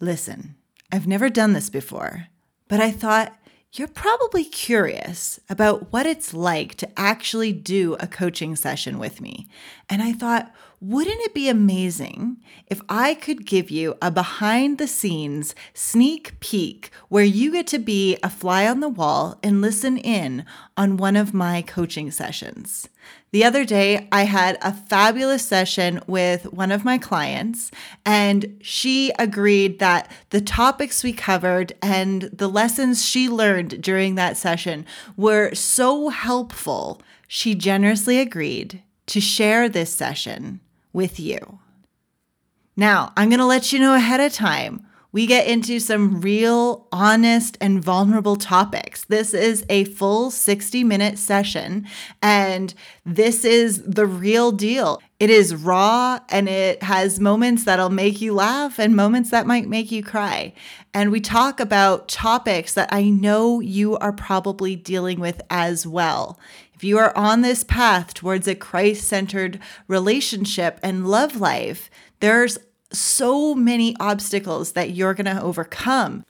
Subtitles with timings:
[0.00, 0.56] Listen,
[0.92, 2.28] I've never done this before,
[2.68, 3.36] but I thought
[3.72, 9.48] you're probably curious about what it's like to actually do a coaching session with me.
[9.90, 10.52] And I thought,
[10.86, 12.36] wouldn't it be amazing
[12.66, 17.78] if I could give you a behind the scenes sneak peek where you get to
[17.78, 20.44] be a fly on the wall and listen in
[20.76, 22.86] on one of my coaching sessions?
[23.30, 27.70] The other day, I had a fabulous session with one of my clients,
[28.04, 34.36] and she agreed that the topics we covered and the lessons she learned during that
[34.36, 34.84] session
[35.16, 37.00] were so helpful.
[37.26, 40.60] She generously agreed to share this session
[40.94, 41.58] with you.
[42.76, 44.86] Now, I'm going to let you know ahead of time.
[45.14, 49.04] We get into some real, honest, and vulnerable topics.
[49.04, 51.86] This is a full 60 minute session,
[52.20, 52.74] and
[53.06, 55.00] this is the real deal.
[55.20, 59.68] It is raw and it has moments that'll make you laugh and moments that might
[59.68, 60.52] make you cry.
[60.92, 66.40] And we talk about topics that I know you are probably dealing with as well.
[66.84, 71.88] If you are on this path towards a Christ centered relationship and love life,
[72.20, 72.58] there's
[72.92, 76.26] so many obstacles that you're going to overcome.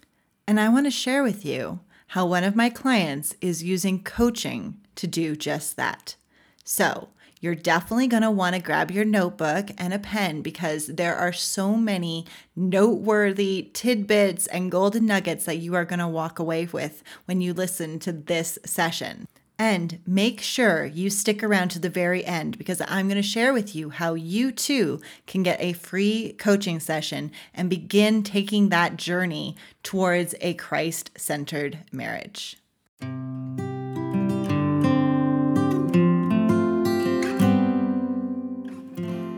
[0.47, 4.77] And I want to share with you how one of my clients is using coaching
[4.94, 6.14] to do just that.
[6.62, 7.08] So,
[7.41, 11.32] you're definitely going to want to grab your notebook and a pen because there are
[11.32, 17.02] so many noteworthy tidbits and golden nuggets that you are going to walk away with
[17.25, 19.27] when you listen to this session.
[19.58, 23.52] And make sure you stick around to the very end because I'm going to share
[23.52, 28.97] with you how you too can get a free coaching session and begin taking that
[28.97, 32.56] journey towards a Christ centered marriage.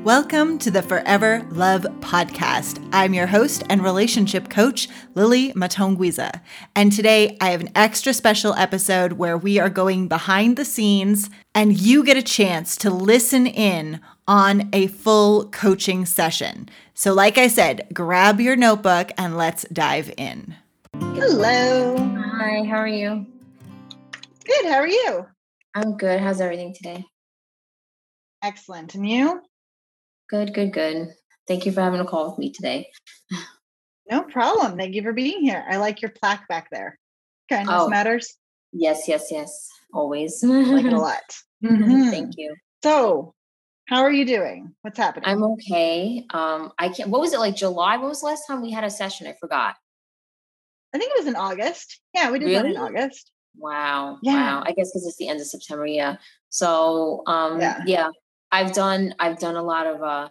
[0.07, 2.81] Welcome to the Forever Love Podcast.
[2.93, 6.43] I'm your host and relationship coach, Lily Matongwiza.
[6.77, 11.29] And today I have an extra special episode where we are going behind the scenes
[11.57, 16.69] and you get a chance to listen in on a full coaching session.
[16.95, 20.55] So, like I said, grab your notebook and let's dive in.
[21.01, 21.97] Hello.
[21.97, 23.27] Hi, how are you?
[24.45, 24.67] Good.
[24.67, 25.27] How are you?
[25.75, 26.21] I'm good.
[26.21, 27.05] How's everything today?
[28.45, 28.95] Excellent.
[28.95, 29.43] And you?
[30.29, 31.09] Good, good, good.
[31.47, 32.89] Thank you for having a call with me today.
[34.11, 34.77] No problem.
[34.77, 35.65] Thank you for being here.
[35.69, 36.99] I like your plaque back there.
[37.49, 38.37] Kindness oh, matters.
[38.73, 39.69] Yes, yes, yes.
[39.93, 40.43] Always.
[40.43, 41.23] like it a lot.
[41.65, 42.11] Mm-hmm.
[42.11, 42.55] Thank you.
[42.83, 43.35] So,
[43.87, 44.75] how are you doing?
[44.83, 45.29] What's happening?
[45.29, 46.25] I'm okay.
[46.31, 47.11] Um, I can't.
[47.11, 47.57] What was it like?
[47.57, 47.97] July?
[47.97, 49.27] What was the last time we had a session?
[49.27, 49.75] I forgot.
[50.95, 52.01] I think it was in August.
[52.15, 52.71] Yeah, we did really?
[52.71, 53.31] in August.
[53.57, 54.19] Wow.
[54.23, 54.35] Yeah.
[54.35, 54.63] Wow.
[54.67, 55.87] I guess because it's the end of September.
[55.87, 56.17] Yeah.
[56.49, 57.83] So, um, yeah.
[57.87, 58.09] yeah.
[58.51, 60.29] I've done I've done a lot of uh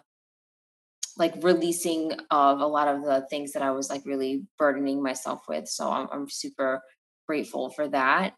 [1.18, 5.42] like releasing of a lot of the things that I was like really burdening myself
[5.48, 5.66] with.
[5.68, 6.82] So I'm, I'm super
[7.26, 8.34] grateful for that.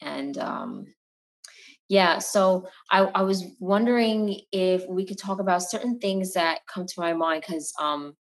[0.00, 0.86] And um,
[1.88, 6.86] yeah, so I, I was wondering if we could talk about certain things that come
[6.86, 8.16] to my mind because um,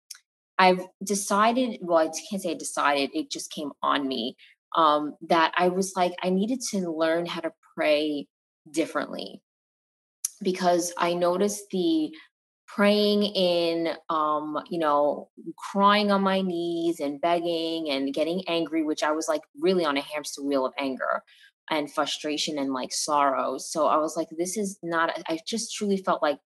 [0.59, 4.37] I've decided, well, I can't say I decided, it just came on me
[4.77, 8.27] um, that I was like, I needed to learn how to pray
[8.73, 9.41] differently
[10.43, 12.13] because I noticed the
[12.67, 15.29] praying in um you know
[15.73, 19.97] crying on my knees and begging and getting angry which i was like really on
[19.97, 21.21] a hamster wheel of anger
[21.71, 23.57] and frustration and like sorrow.
[23.57, 26.39] So i was like this is not i just truly felt like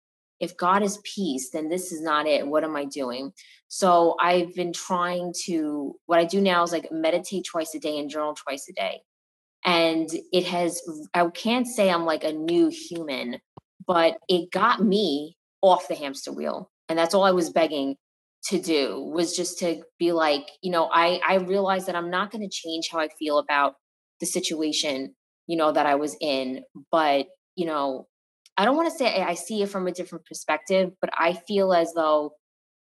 [0.41, 2.47] if god is peace then this is not it.
[2.47, 3.33] What am i doing?
[3.69, 7.99] So i've been trying to what i do now is like meditate twice a day
[7.99, 9.03] and journal twice a day.
[9.65, 10.83] And it has
[11.15, 13.41] i can't say i'm like a new human
[13.93, 17.95] but it got me off the hamster wheel and that's all i was begging
[18.43, 22.31] to do was just to be like you know i i realized that i'm not
[22.31, 23.75] going to change how i feel about
[24.21, 25.15] the situation
[25.47, 28.07] you know that i was in but you know
[28.57, 31.75] i don't want to say i see it from a different perspective but i feel
[31.75, 32.33] as though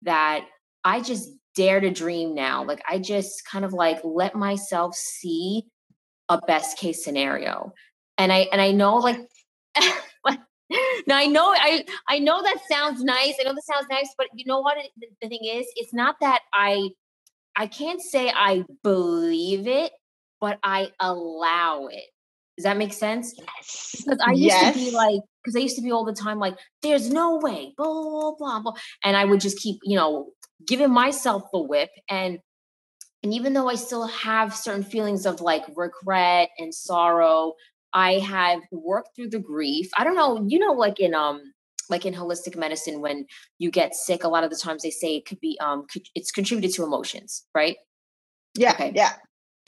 [0.02, 0.46] that
[0.84, 5.64] i just dare to dream now like i just kind of like let myself see
[6.28, 7.72] a best case scenario
[8.18, 9.20] and i and i know like
[11.08, 13.36] now I know I I know that sounds nice.
[13.40, 15.66] I know that sounds nice, but you know what the, the thing is?
[15.76, 16.90] It's not that I
[17.56, 19.92] I can't say I believe it,
[20.40, 22.06] but I allow it.
[22.58, 23.36] Does that make sense?
[23.38, 24.04] Yes.
[24.04, 24.74] Because I used yes.
[24.74, 27.74] to be like, because I used to be all the time like, there's no way,
[27.78, 28.74] blah, blah, blah, blah.
[29.04, 30.32] And I would just keep, you know,
[30.66, 31.90] giving myself the whip.
[32.10, 32.40] And
[33.24, 37.54] and even though I still have certain feelings of like regret and sorrow
[37.94, 39.90] I have worked through the grief.
[39.98, 41.54] I don't know, you know, like in um
[41.90, 43.26] like in holistic medicine when
[43.60, 45.86] you get sick a lot of the times they say it could be um
[46.16, 47.78] it's contributed to emotions right?
[48.56, 48.92] Yeah okay.
[48.96, 49.14] yeah.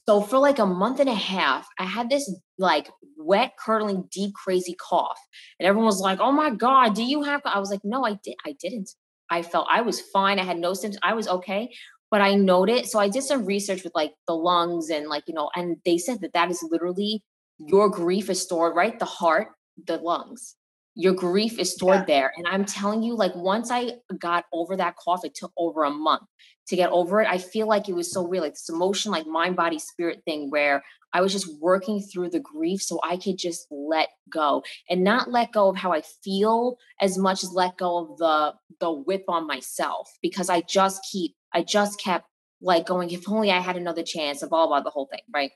[0.07, 4.33] So for like a month and a half i had this like wet curdling deep
[4.33, 5.19] crazy cough
[5.59, 8.17] and everyone was like oh my god do you have i was like no i
[8.23, 8.89] did i didn't.
[9.29, 10.39] I felt i was fine.
[10.39, 10.99] I had no symptoms.
[11.03, 11.69] I was okay
[12.11, 15.33] but i noted so i did some research with like the lungs and like you
[15.33, 17.23] know and they said that that is literally
[17.59, 19.49] your grief is stored right the heart
[19.85, 20.55] the lungs
[20.99, 22.05] your grief is stored yeah.
[22.05, 22.33] there.
[22.35, 25.89] And I'm telling you, like once I got over that cough, it took over a
[25.89, 26.23] month
[26.67, 27.27] to get over it.
[27.29, 30.49] I feel like it was so real, like this emotion, like mind, body, spirit thing
[30.49, 30.83] where
[31.13, 35.31] I was just working through the grief so I could just let go and not
[35.31, 39.23] let go of how I feel as much as let go of the the whip
[39.29, 42.25] on myself because I just keep I just kept
[42.61, 45.51] like going, if only I had another chance of all about the whole thing, right?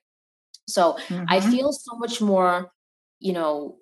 [0.67, 1.25] So mm-hmm.
[1.27, 2.71] I feel so much more,
[3.19, 3.77] you know,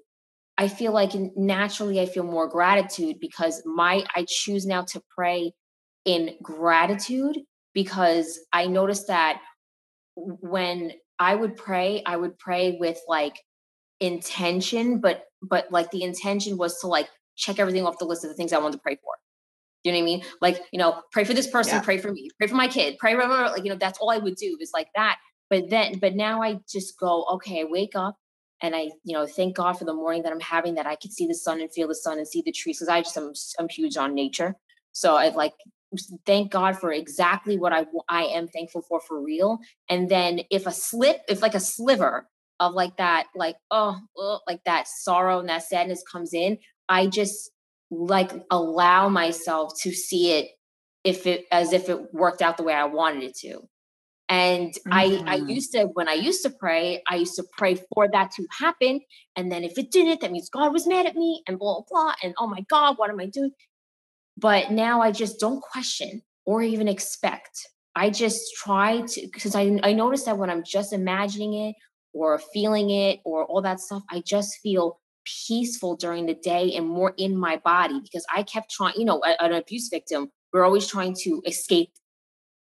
[0.58, 5.54] I feel like naturally I feel more gratitude because my I choose now to pray
[6.06, 7.38] in gratitude
[7.74, 9.42] because I noticed that
[10.16, 13.40] when I would pray, I would pray with like
[14.00, 18.30] intention, but but like the intention was to like check everything off the list of
[18.30, 19.14] the things I wanted to pray for.
[19.84, 20.24] You know what I mean?
[20.42, 21.82] Like, you know, pray for this person, yeah.
[21.82, 23.52] pray for me, pray for my kid, pray, blah, blah, blah.
[23.54, 25.18] like, you know, that's all I would do is like that.
[25.52, 28.16] But then, but now I just go, okay, I wake up,
[28.62, 31.12] and I, you know, thank God for the morning that I'm having that I can
[31.12, 33.34] see the sun and feel the sun and see the trees because I just am
[33.60, 34.56] I'm huge on nature.
[34.94, 35.54] So I like
[36.26, 39.60] thank God for exactly what I I am thankful for for real.
[39.90, 42.30] And then if a slip, if like a sliver
[42.62, 47.08] of like that, like oh, oh like that sorrow and that sadness comes in, I
[47.08, 47.52] just
[47.90, 50.52] like allow myself to see it
[51.04, 53.68] if it as if it worked out the way I wanted it to.
[54.32, 54.94] And mm-hmm.
[54.94, 55.50] I, I mm-hmm.
[55.50, 59.02] used to, when I used to pray, I used to pray for that to happen.
[59.36, 62.14] And then if it didn't, that means God was mad at me and blah, blah.
[62.24, 63.52] And oh my God, what am I doing?
[64.38, 67.68] But now I just don't question or even expect.
[67.94, 71.76] I just try to, because I, I notice that when I'm just imagining it
[72.14, 75.02] or feeling it or all that stuff, I just feel
[75.46, 79.22] peaceful during the day and more in my body because I kept trying, you know,
[79.26, 81.90] an abuse victim, we're always trying to escape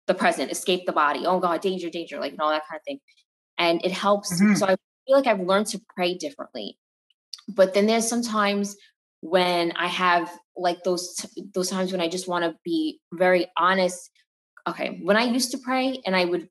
[0.06, 1.24] the present, escape the body.
[1.26, 3.00] Oh God, danger, danger, like and all that kind of thing.
[3.58, 4.32] And it helps.
[4.34, 4.54] Mm-hmm.
[4.54, 4.76] So I
[5.06, 6.78] feel like I've learned to pray differently.
[7.48, 8.76] But then there's sometimes
[9.20, 14.10] when I have like those those times when I just want to be very honest.
[14.68, 16.48] Okay, when I used to pray and I would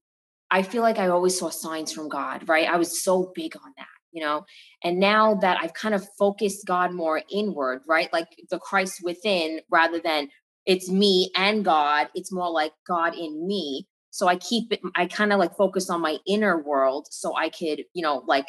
[0.49, 2.67] I feel like I always saw signs from God, right?
[2.67, 4.45] I was so big on that, you know.
[4.83, 8.11] And now that I've kind of focused God more inward, right?
[8.11, 10.27] Like the Christ within rather than
[10.71, 12.07] it's me and God.
[12.15, 13.87] It's more like God in me.
[14.09, 17.49] So I keep it, I kind of like focus on my inner world so I
[17.49, 18.47] could, you know, like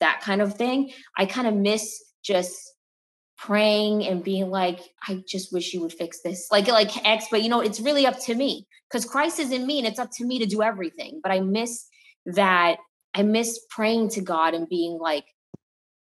[0.00, 0.92] that kind of thing.
[1.16, 2.58] I kind of miss just
[3.38, 6.48] praying and being like, I just wish you would fix this.
[6.50, 9.64] Like, like X, but you know, it's really up to me because Christ is in
[9.64, 11.20] me and it's up to me to do everything.
[11.22, 11.86] But I miss
[12.26, 12.78] that.
[13.14, 15.24] I miss praying to God and being like,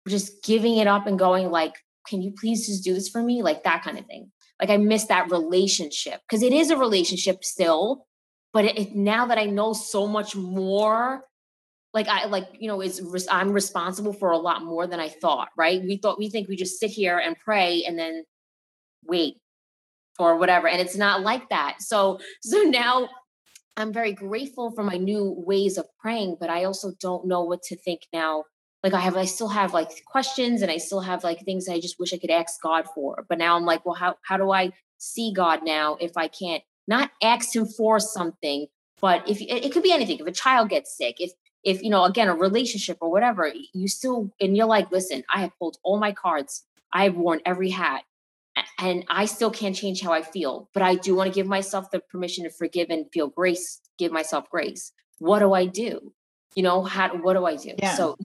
[0.05, 1.75] just giving it up and going like,
[2.07, 3.41] can you please just do this for me?
[3.41, 7.43] Like that kind of thing like I miss that relationship because it is a relationship
[7.43, 8.05] still,
[8.53, 11.25] but it, it, now that I know so much more,
[11.93, 15.49] like I like you know, it's I'm responsible for a lot more than I thought.
[15.57, 15.81] Right?
[15.81, 18.23] We thought we think we just sit here and pray and then
[19.03, 19.37] wait
[20.19, 21.81] or whatever, and it's not like that.
[21.81, 23.09] So so now
[23.77, 27.61] I'm very grateful for my new ways of praying, but I also don't know what
[27.63, 28.45] to think now
[28.85, 31.79] like I have I still have like questions and I still have like things I
[31.79, 33.25] just wish I could ask God for.
[33.27, 36.61] But now I'm like, well, how how do I see God now if I can't
[36.87, 38.67] not ask him for something,
[39.01, 40.19] but if it, it could be anything.
[40.19, 41.31] If a child gets sick, if
[41.63, 45.41] if you know, again, a relationship or whatever, you still and you're like, listen, I
[45.41, 46.63] have pulled all my cards,
[46.93, 48.03] I have worn every hat,
[48.77, 51.89] and I still can't change how I feel, but I do want to give myself
[51.89, 54.91] the permission to forgive and feel grace, give myself grace.
[55.17, 56.13] What do I do?
[56.53, 57.73] You know, how what do I do?
[57.79, 57.95] Yeah.
[57.95, 58.15] So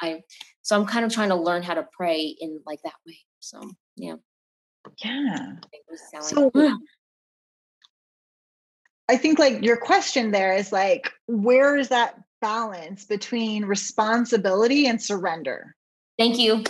[0.00, 0.22] I
[0.62, 3.18] so I'm kind of trying to learn how to pray in like that way.
[3.40, 4.16] So yeah.
[5.02, 5.56] Yeah.
[6.20, 6.50] So
[9.08, 15.00] I think like your question there is like, where is that balance between responsibility and
[15.00, 15.74] surrender?
[16.18, 16.64] Thank you.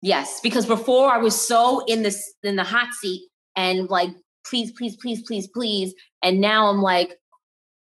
[0.00, 4.10] Yes, because before I was so in this in the hot seat and like,
[4.46, 5.94] please, please, please, please, please.
[6.22, 7.18] And now I'm like,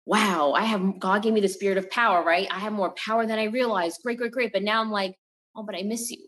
[0.05, 2.47] wow, I have God gave me the spirit of power, right?
[2.51, 4.01] I have more power than I realized.
[4.03, 4.53] Great, great, great.
[4.53, 5.15] But now I'm like,
[5.55, 6.27] oh, but I miss you.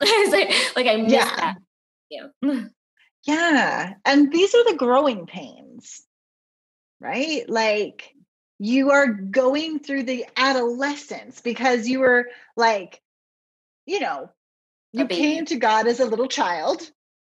[0.00, 1.36] like, like I miss yeah.
[1.36, 1.58] that.
[2.10, 2.60] Yeah.
[3.24, 3.94] yeah.
[4.04, 6.02] And these are the growing pains,
[7.00, 7.48] right?
[7.48, 8.14] Like
[8.58, 12.26] you are going through the adolescence because you were
[12.56, 13.00] like,
[13.86, 14.30] you know,
[14.92, 16.82] you came to God as a little child,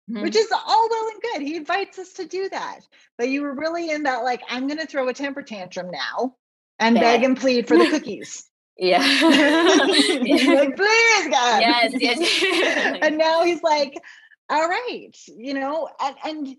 [0.10, 0.22] mm-hmm.
[0.22, 1.42] which is all well and good.
[1.42, 2.82] He invites us to do that.
[3.18, 6.36] But you were really in that, like, I'm going to throw a temper tantrum now
[6.80, 8.50] and beg and plead for the cookies.
[8.78, 9.00] Yeah.
[9.24, 11.62] like, please, God.
[11.62, 12.98] Yes, yes.
[13.02, 13.94] and now he's like,
[14.50, 16.56] all right, you know, and, and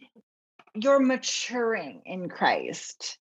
[0.75, 3.19] you're maturing in Christ.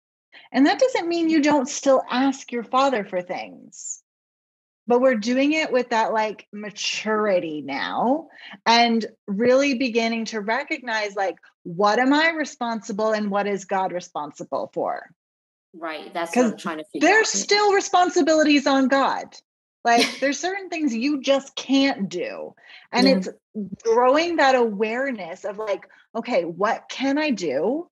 [0.51, 4.01] And that doesn't mean you don't still ask your father for things
[4.87, 8.27] but we're doing it with that like maturity now
[8.65, 14.69] and really beginning to recognize like what am i responsible and what is god responsible
[14.73, 15.09] for?
[15.73, 17.41] Right that's what i'm trying to figure there's out.
[17.41, 19.35] still responsibilities on god.
[19.83, 22.55] Like there's certain things you just can't do.
[22.91, 23.29] And it's
[23.83, 27.87] growing that awareness of like okay what can i do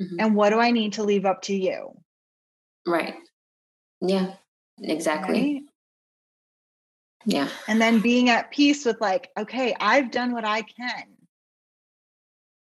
[0.00, 0.16] mm-hmm.
[0.18, 1.92] and what do i need to leave up to you?
[2.86, 3.14] Right.
[4.00, 4.34] Yeah
[4.82, 5.54] exactly.
[5.54, 5.62] Right?
[7.24, 7.48] Yeah.
[7.68, 11.04] And then being at peace with, like, okay, I've done what I can.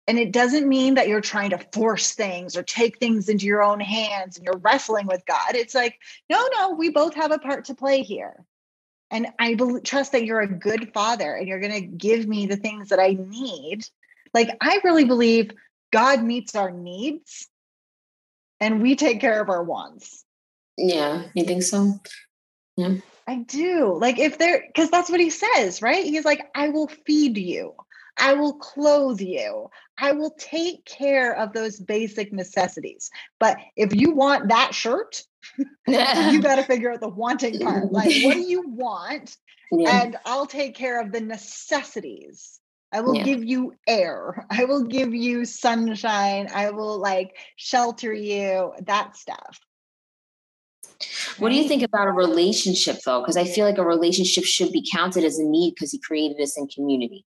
[0.06, 3.62] And it doesn't mean that you're trying to force things or take things into your
[3.62, 5.54] own hands and you're wrestling with God.
[5.54, 8.44] It's like, no, no, we both have a part to play here.
[9.12, 12.46] And I be- trust that you're a good father and you're going to give me
[12.46, 13.86] the things that I need.
[14.34, 15.52] Like, I really believe
[15.92, 17.48] God meets our needs
[18.58, 20.24] and we take care of our wants.
[20.76, 22.00] Yeah, you think so?
[22.76, 22.96] Yeah.
[23.30, 23.96] I do.
[23.96, 26.04] Like if they're because that's what he says, right?
[26.04, 27.74] He's like, I will feed you.
[28.18, 29.70] I will clothe you.
[29.96, 33.08] I will take care of those basic necessities.
[33.38, 35.22] But if you want that shirt,
[35.86, 37.92] you got to figure out the wanting part.
[37.92, 39.36] Like, what do you want?
[39.70, 40.02] Yeah.
[40.02, 42.58] And I'll take care of the necessities.
[42.92, 43.22] I will yeah.
[43.22, 44.44] give you air.
[44.50, 46.48] I will give you sunshine.
[46.52, 49.60] I will like shelter you, that stuff.
[51.38, 53.20] What do you think about a relationship though?
[53.20, 56.40] Because I feel like a relationship should be counted as a need because he created
[56.40, 57.24] us in community.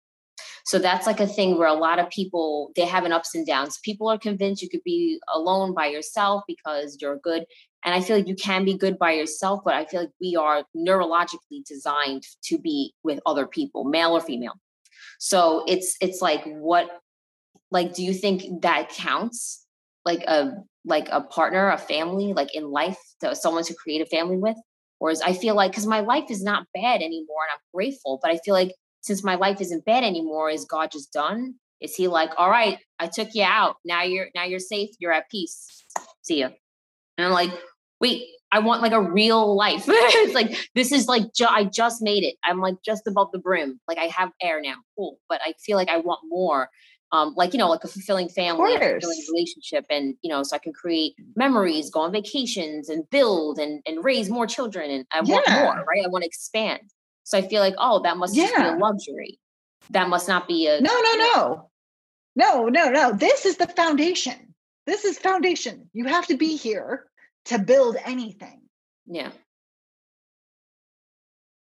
[0.66, 3.46] So that's like a thing where a lot of people they have an ups and
[3.46, 3.80] downs.
[3.84, 7.46] People are convinced you could be alone by yourself because you're good.
[7.84, 10.36] And I feel like you can be good by yourself, but I feel like we
[10.36, 14.54] are neurologically designed to be with other people, male or female.
[15.20, 16.90] So it's it's like what
[17.72, 19.66] like do you think that counts?
[20.06, 20.54] Like a
[20.86, 24.58] like a partner, a family, like in life, to someone to create a family with?
[25.10, 28.30] Is I feel like because my life is not bad anymore and I'm grateful, but
[28.30, 31.56] I feel like since my life isn't bad anymore, is God just done?
[31.80, 33.78] Is he like, all right, I took you out.
[33.84, 35.84] Now you're now you're safe, you're at peace.
[36.22, 36.50] See you.
[37.18, 37.52] And I'm like,
[38.00, 39.86] wait, I want like a real life.
[39.88, 42.36] it's like this is like ju- I just made it.
[42.44, 43.80] I'm like just above the brim.
[43.88, 44.76] Like I have air now.
[44.96, 45.18] Cool.
[45.28, 46.70] But I feel like I want more
[47.12, 50.56] um, like you know like a fulfilling family a fulfilling relationship and you know so
[50.56, 55.06] i can create memories go on vacations and build and, and raise more children and
[55.12, 55.34] i yeah.
[55.34, 56.06] want more right?
[56.06, 56.82] I want to expand.
[57.24, 58.48] So i feel like oh that must yeah.
[58.48, 59.40] just be a luxury.
[59.90, 61.68] That must not be a no no no.
[62.36, 63.12] No no no.
[63.12, 64.54] This is the foundation.
[64.86, 65.90] This is foundation.
[65.94, 67.06] You have to be here
[67.46, 68.62] to build anything.
[69.06, 69.32] Yeah.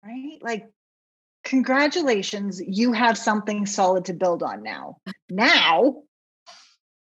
[0.05, 0.39] Right?
[0.43, 0.69] Like
[1.52, 4.97] congratulations, you have something solid to build on now.
[5.28, 5.97] Now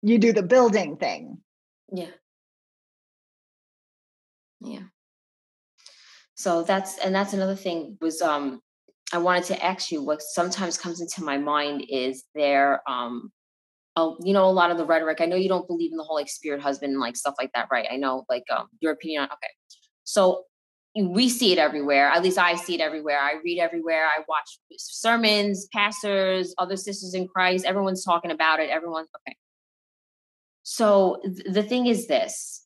[0.02, 1.38] you do the building thing.
[1.90, 2.12] Yeah.
[4.60, 4.88] Yeah.
[6.34, 8.60] So that's and that's another thing was um
[9.14, 13.32] I wanted to ask you what sometimes comes into my mind is there um
[13.96, 15.22] oh, you know, a lot of the rhetoric.
[15.22, 17.52] I know you don't believe in the whole like spirit husband and like stuff like
[17.56, 17.88] that, right?
[17.90, 19.54] I know like um your opinion on okay.
[20.04, 20.44] So
[20.96, 22.08] we see it everywhere.
[22.08, 23.20] At least I see it everywhere.
[23.20, 24.06] I read everywhere.
[24.06, 27.66] I watch sermons, pastors, other sisters in Christ.
[27.66, 28.70] Everyone's talking about it.
[28.70, 29.36] Everyone's okay.
[30.64, 32.66] So th- the thing is this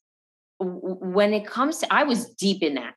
[0.60, 2.94] when it comes to, I was deep in that.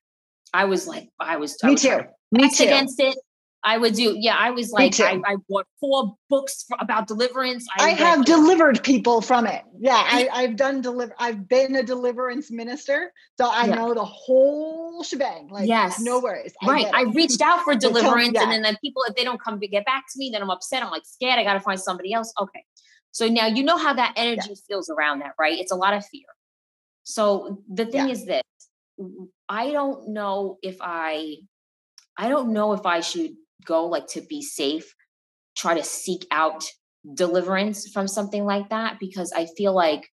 [0.52, 2.00] I was like, I was, me I was too.
[2.30, 2.64] Me too.
[2.64, 3.16] Against it.
[3.64, 4.16] I would do.
[4.18, 7.64] Yeah, I was like, I, I bought four books for, about deliverance.
[7.78, 9.62] I, I have delivered people from it.
[9.78, 11.14] Yeah, I, have done deliver.
[11.20, 13.74] I've been a deliverance minister, so I yeah.
[13.76, 15.48] know the whole shebang.
[15.48, 16.52] Like, yes, no worries.
[16.62, 16.86] I right.
[16.92, 18.42] I reached out for deliverance, yeah.
[18.42, 20.50] and then, then people, if they don't come to get back to me, then I'm
[20.50, 20.82] upset.
[20.82, 21.38] I'm like scared.
[21.38, 22.32] I got to find somebody else.
[22.40, 22.64] Okay.
[23.12, 24.54] So now you know how that energy yeah.
[24.68, 25.58] feels around that, right?
[25.58, 26.26] It's a lot of fear.
[27.04, 28.42] So the thing is this:
[29.48, 31.36] I don't know if I,
[32.16, 33.32] I don't know if I should
[33.64, 34.94] go like to be safe
[35.56, 36.64] try to seek out
[37.14, 40.08] deliverance from something like that because i feel like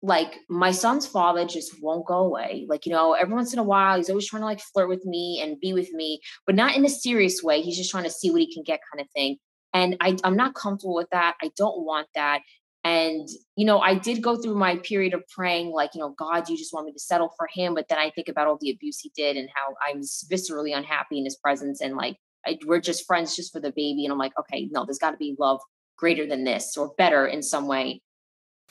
[0.00, 3.64] like my son's father just won't go away like you know every once in a
[3.64, 6.76] while he's always trying to like flirt with me and be with me but not
[6.76, 9.10] in a serious way he's just trying to see what he can get kind of
[9.10, 9.36] thing
[9.74, 12.42] and I, i'm not comfortable with that i don't want that
[12.84, 16.48] and, you know, I did go through my period of praying, like, you know, God,
[16.48, 17.74] you just want me to settle for him.
[17.74, 21.18] But then I think about all the abuse he did and how I'm viscerally unhappy
[21.18, 21.80] in his presence.
[21.80, 24.04] And like, I, we're just friends just for the baby.
[24.04, 25.60] And I'm like, okay, no, there's got to be love
[25.98, 28.00] greater than this or better in some way.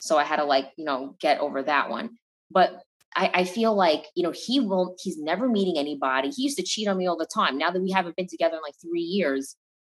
[0.00, 2.10] So I had to like, you know, get over that one.
[2.50, 2.82] But
[3.16, 6.30] I, I feel like, you know, he won't, he's never meeting anybody.
[6.30, 7.58] He used to cheat on me all the time.
[7.58, 9.56] Now that we haven't been together in like three years,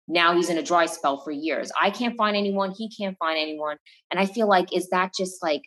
[0.06, 1.70] now he's in a dry spell for years.
[1.80, 2.72] I can't find anyone.
[2.76, 3.76] He can't find anyone.
[4.10, 5.62] And I feel like, is that just like,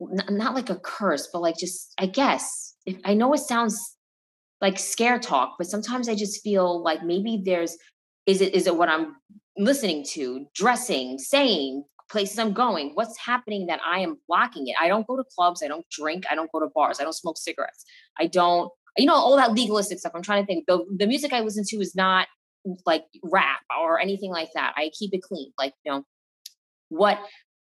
[0.00, 3.96] not like a curse, but like just, I guess, if, I know it sounds
[4.60, 7.76] like scare talk, but sometimes I just feel like maybe there's,
[8.26, 9.16] is it, is it what I'm
[9.56, 14.76] listening to, dressing, saying, places I'm going, what's happening that I am blocking it?
[14.80, 17.12] I don't go to clubs, I don't drink, I don't go to bars, I don't
[17.12, 17.84] smoke cigarettes,
[18.18, 20.12] I don't, you know, all that legalistic stuff.
[20.14, 20.66] I'm trying to think.
[20.66, 22.26] The, the music I listen to is not
[22.84, 24.74] like rap or anything like that.
[24.76, 25.52] I keep it clean.
[25.56, 26.04] Like, you know,
[26.88, 27.20] what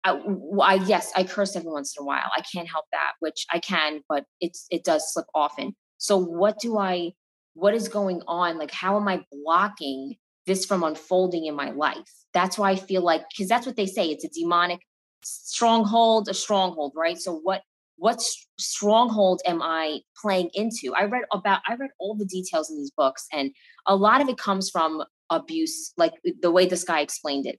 [0.04, 0.20] I,
[0.60, 2.30] I, yes, I curse every once in a while.
[2.36, 5.74] I can't help that, which I can, but it's it does slip often.
[5.98, 7.12] So what do I
[7.54, 8.58] what is going on?
[8.58, 12.10] Like how am I blocking this from unfolding in my life?
[12.32, 14.08] That's why I feel like because that's what they say.
[14.08, 14.80] It's a demonic
[15.22, 17.18] stronghold, a stronghold, right?
[17.18, 17.62] So what
[17.96, 18.20] what
[18.58, 20.94] stronghold am I playing into?
[20.94, 23.50] I read about I read all the details in these books, and
[23.86, 27.58] a lot of it comes from abuse, like the way this guy explained it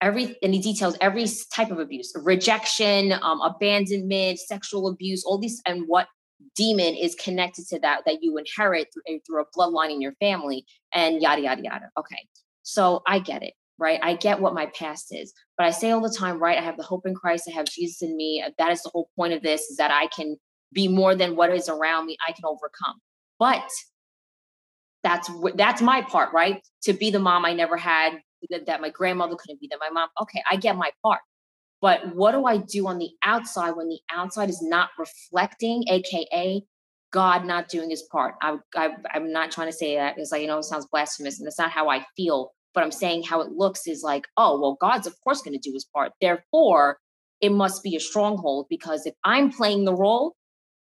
[0.00, 5.60] every and he details every type of abuse rejection um, abandonment sexual abuse all these
[5.66, 6.06] and what
[6.54, 10.14] demon is connected to that that you inherit through, eh, through a bloodline in your
[10.14, 11.90] family and yada yada yada.
[11.98, 12.26] Okay.
[12.62, 13.98] So i get it right?
[14.02, 16.76] I get what my past is but i say all the time right i have
[16.76, 19.42] the hope in christ i have jesus in me that is the whole point of
[19.42, 20.36] this is that i can
[20.72, 23.00] be more than what is around me i can overcome.
[23.38, 23.68] But
[25.02, 26.62] that's that's my part right?
[26.84, 28.20] To be the mom i never had
[28.50, 31.20] that, that my grandmother couldn't be that my mom okay i get my part
[31.80, 36.62] but what do i do on the outside when the outside is not reflecting aka
[37.12, 38.34] god not doing his part?
[38.42, 41.38] I, I i'm not trying to say that because like you know it sounds blasphemous
[41.38, 44.60] and that's not how i feel but i'm saying how it looks is like oh
[44.60, 46.12] well god's of course going to do his part.
[46.20, 46.98] Therefore
[47.40, 50.36] it must be a stronghold because if i'm playing the role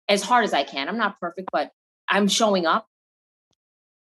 [0.07, 1.71] as hard as i can i'm not perfect but
[2.09, 2.85] i'm showing up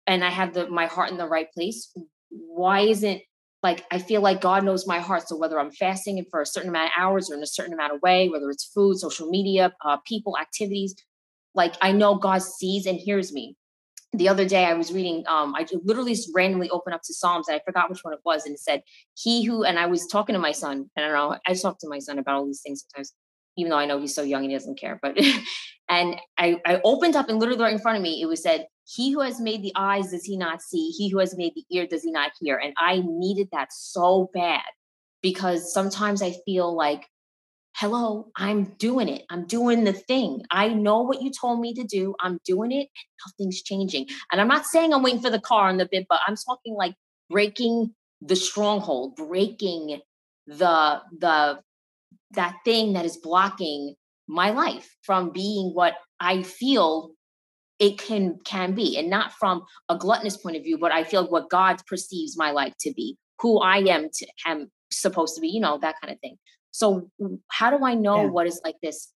[0.07, 1.93] and i have the my heart in the right place
[2.31, 3.21] why isn't
[3.63, 5.29] like I feel like God knows my heart.
[5.29, 7.75] So whether I'm fasting and for a certain amount of hours or in a certain
[7.75, 10.95] amount of way, whether it's food, social media, uh, people, activities,
[11.55, 13.57] like I know God sees and hears me.
[14.13, 17.49] The other day I was reading, um, I literally just randomly opened up to Psalms
[17.49, 18.83] and I forgot which one it was, and it said,
[19.15, 20.89] "He who," and I was talking to my son.
[20.97, 21.39] and I don't know.
[21.47, 23.13] I just talk to my son about all these things sometimes,
[23.57, 24.99] even though I know he's so young and he doesn't care.
[25.01, 25.19] But
[25.89, 28.67] and I I opened up and literally right in front of me it was said,
[28.87, 30.91] he who has made the eyes does he not see?
[30.91, 32.57] He who has made the ear does he not hear?
[32.57, 34.63] And i needed that so bad
[35.23, 37.07] because sometimes i feel like
[37.77, 39.25] hello i'm doing it.
[39.31, 40.43] I'm doing the thing.
[40.51, 42.15] I know what you told me to do.
[42.21, 44.09] I'm doing it and nothing's changing.
[44.33, 46.75] And i'm not saying i'm waiting for the car on the bit but i'm talking
[46.75, 46.95] like
[47.31, 50.01] breaking the stronghold breaking
[50.47, 51.61] the the
[52.33, 53.95] that thing that is blocking
[54.27, 57.13] my life from being what i feel
[57.79, 61.29] it can can be and not from a gluttonous point of view but i feel
[61.29, 65.49] what god perceives my life to be who i am to am supposed to be
[65.49, 66.37] you know that kind of thing
[66.71, 67.11] so
[67.49, 68.31] how do i know yeah.
[68.31, 69.13] what is like this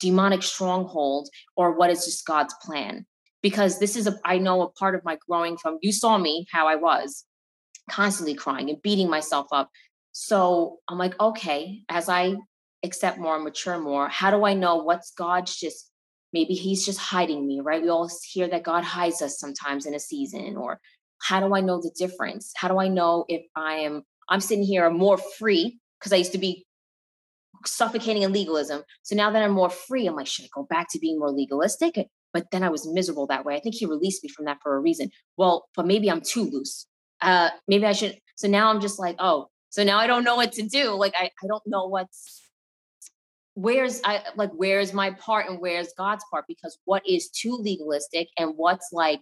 [0.00, 3.06] demonic stronghold or what is just god's plan
[3.42, 6.46] because this is a i know a part of my growing from you saw me
[6.50, 7.24] how i was
[7.90, 9.70] constantly crying and beating myself up
[10.20, 12.34] so i'm like okay as i
[12.82, 15.92] accept more and mature more how do i know what's god's just
[16.32, 17.80] maybe he's just hiding me right?
[17.80, 20.80] We all hear that god hides us sometimes in a season or
[21.22, 22.52] how do i know the difference?
[22.56, 26.32] How do i know if i am i'm sitting here more free because i used
[26.32, 26.66] to be
[27.64, 28.82] suffocating in legalism.
[29.04, 31.30] So now that i'm more free i'm like should i go back to being more
[31.30, 31.94] legalistic?
[32.32, 33.54] But then i was miserable that way.
[33.54, 35.10] I think he released me from that for a reason.
[35.36, 36.88] Well but maybe i'm too loose.
[37.20, 40.36] Uh maybe i should so now i'm just like oh so now i don't know
[40.36, 42.42] what to do like i, I don't know what's
[43.58, 46.44] where's I like where's my part and where's God's part?
[46.46, 49.20] Because what is too legalistic and what's like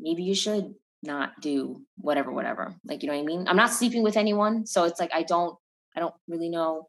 [0.00, 2.74] maybe you should not do whatever, whatever.
[2.84, 3.46] Like you know what I mean?
[3.46, 4.66] I'm not sleeping with anyone.
[4.66, 5.56] So it's like I don't
[5.96, 6.88] I don't really know.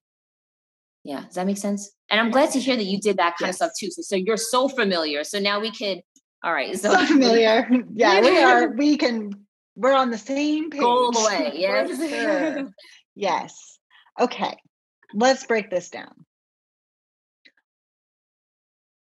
[1.04, 1.92] Yeah, does that make sense?
[2.10, 3.50] And I'm glad to hear that you did that kind yes.
[3.50, 3.92] of stuff too.
[3.92, 5.24] So, so you're so familiar.
[5.24, 6.02] So now we could
[6.44, 6.76] all right.
[6.78, 7.70] So, so familiar.
[7.94, 8.68] Yeah, we are.
[8.70, 9.43] We can.
[9.76, 10.82] We're on the same page.
[10.82, 11.52] Away.
[11.56, 11.98] Yes.
[11.98, 12.70] Sure.
[13.16, 13.80] yes.
[14.20, 14.56] Okay
[15.14, 16.26] let's break this down.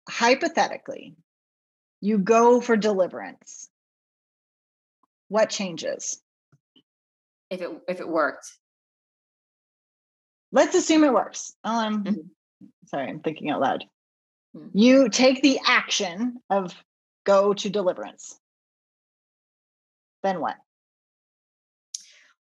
[0.10, 1.16] Hypothetically,
[2.02, 3.70] you go for deliverance.
[5.30, 6.20] What changes?
[7.50, 8.52] If it if it worked.
[10.52, 11.54] Let's assume it works.
[11.64, 12.68] Um mm-hmm.
[12.88, 13.86] sorry, I'm thinking out loud.
[14.56, 14.78] Mm-hmm.
[14.78, 16.74] You take the action of
[17.26, 18.38] go to deliverance.
[20.24, 20.56] Then what?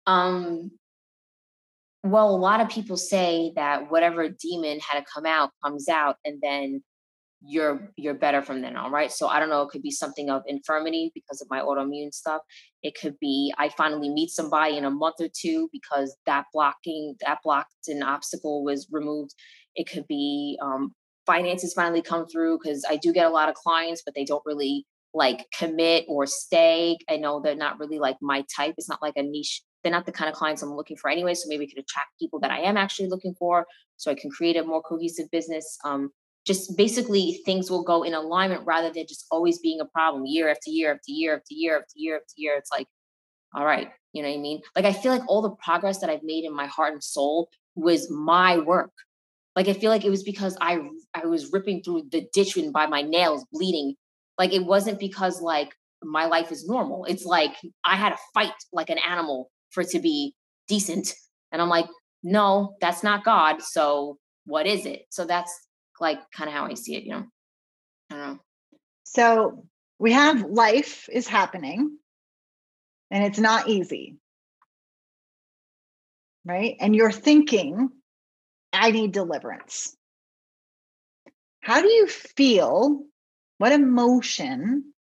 [0.06, 0.70] Um,
[2.02, 6.16] well, a lot of people say that whatever demon had to come out comes out,
[6.24, 6.82] and then
[7.40, 9.12] you're you're better from then on, right?
[9.12, 9.62] So I don't know.
[9.62, 12.42] It could be something of infirmity because of my autoimmune stuff.
[12.82, 17.16] It could be I finally meet somebody in a month or two because that blocking
[17.26, 19.34] that blocked an obstacle was removed.
[19.76, 20.94] It could be um,
[21.26, 24.42] finances finally come through because I do get a lot of clients, but they don't
[24.44, 24.86] really
[25.18, 26.96] like commit or stay.
[27.10, 28.74] I know they're not really like my type.
[28.78, 29.62] It's not like a niche.
[29.82, 31.34] They're not the kind of clients I'm looking for anyway.
[31.34, 34.30] So maybe we could attract people that I am actually looking for so I can
[34.30, 35.76] create a more cohesive business.
[35.84, 36.10] Um,
[36.46, 40.48] just basically things will go in alignment rather than just always being a problem year
[40.48, 42.54] after year after year after year after year after year.
[42.56, 42.86] It's like,
[43.54, 44.62] all right, you know what I mean?
[44.74, 47.50] Like I feel like all the progress that I've made in my heart and soul
[47.74, 48.92] was my work.
[49.56, 50.80] Like I feel like it was because I
[51.12, 53.96] I was ripping through the ditch and by my nails bleeding
[54.38, 57.04] like it wasn't because like my life is normal.
[57.04, 60.34] It's like I had to fight like an animal for it to be
[60.68, 61.12] decent.
[61.50, 61.86] And I'm like,
[62.22, 63.62] no, that's not God.
[63.62, 65.06] So what is it?
[65.10, 65.52] So that's
[66.00, 67.24] like kind of how I see it, you know.
[68.10, 68.38] I don't know.
[69.04, 69.64] So
[69.98, 71.98] we have life is happening
[73.10, 74.16] and it's not easy.
[76.44, 76.76] Right?
[76.80, 77.90] And you're thinking,
[78.72, 79.94] I need deliverance.
[81.60, 83.02] How do you feel
[83.58, 84.92] what emotion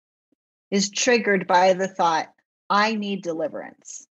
[0.70, 2.28] is triggered by the thought,
[2.68, 4.06] I need deliverance?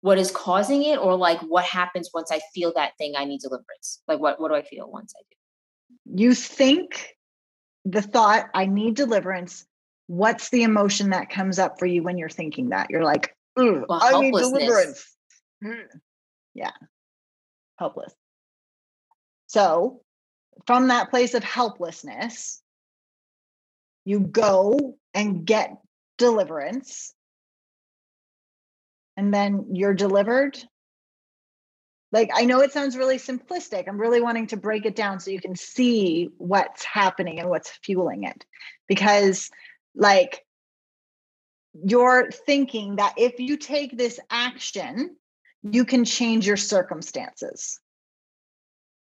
[0.00, 3.40] What is causing it, or like what happens once I feel that thing I need
[3.40, 4.00] deliverance?
[4.08, 6.22] Like what, what do I feel once I do?
[6.22, 7.14] You think
[7.84, 9.66] the thought, I need deliverance.
[10.06, 12.90] What's the emotion that comes up for you when you're thinking that?
[12.90, 15.10] You're like, well, I need deliverance.
[15.62, 15.86] Mm.
[16.54, 16.70] Yeah,
[17.78, 18.12] helpless.
[19.46, 20.02] So,
[20.66, 22.62] from that place of helplessness,
[24.04, 25.78] you go and get
[26.18, 27.14] deliverance.
[29.16, 30.58] And then you're delivered.
[32.12, 33.88] Like i know it sounds really simplistic.
[33.88, 37.70] I'm really wanting to break it down so you can see what's happening and what's
[37.82, 38.44] fueling it.
[38.88, 39.50] Because
[39.94, 40.44] like
[41.84, 45.16] you're thinking that if you take this action
[45.64, 47.80] you can change your circumstances.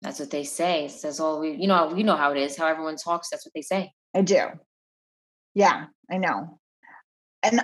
[0.04, 0.86] That's what they say.
[0.86, 3.46] It says all we you know you know how it is how everyone talks that's
[3.46, 3.92] what they say.
[4.14, 4.48] I do
[5.54, 6.60] yeah, I know.
[7.42, 7.62] And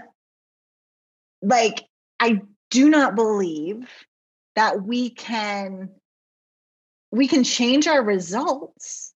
[1.42, 1.84] like,
[2.20, 3.88] I do not believe
[4.56, 5.90] that we can
[7.12, 9.14] we can change our results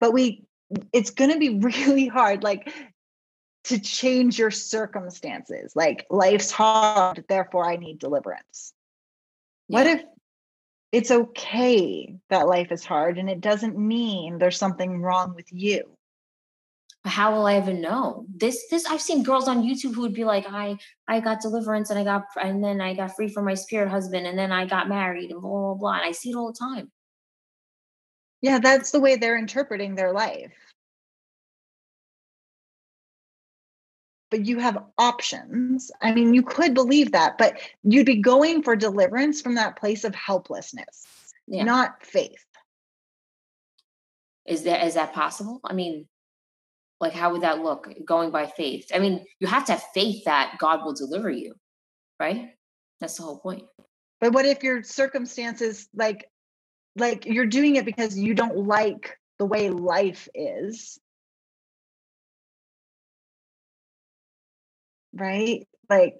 [0.00, 0.44] but we
[0.92, 2.72] it's going to be really hard like
[3.64, 8.72] to change your circumstances like life's hard therefore i need deliverance
[9.68, 9.78] yeah.
[9.78, 10.02] what if
[10.92, 15.95] it's okay that life is hard and it doesn't mean there's something wrong with you
[17.06, 18.26] how will I ever know?
[18.34, 20.76] This this I've seen girls on YouTube who would be like, I
[21.08, 24.26] I got deliverance and I got and then I got free from my spirit husband
[24.26, 25.92] and then I got married and blah blah blah.
[25.94, 26.90] And I see it all the time.
[28.42, 30.52] Yeah, that's the way they're interpreting their life.
[34.30, 35.90] But you have options.
[36.02, 40.02] I mean, you could believe that, but you'd be going for deliverance from that place
[40.02, 41.06] of helplessness,
[41.46, 41.62] yeah.
[41.62, 42.44] not faith.
[44.46, 45.60] Is that is that possible?
[45.64, 46.06] I mean,
[47.00, 48.90] like how would that look going by faith?
[48.94, 51.54] I mean you have to have faith that god will deliver you
[52.18, 52.50] right?
[53.00, 53.64] That's the whole point.
[54.20, 56.28] But what if your circumstances like
[56.96, 60.98] like you're doing it because you don't like the way life is?
[65.12, 65.66] Right?
[65.90, 66.18] Like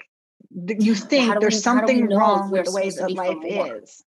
[0.50, 4.04] you think there's we, something wrong with the way that life is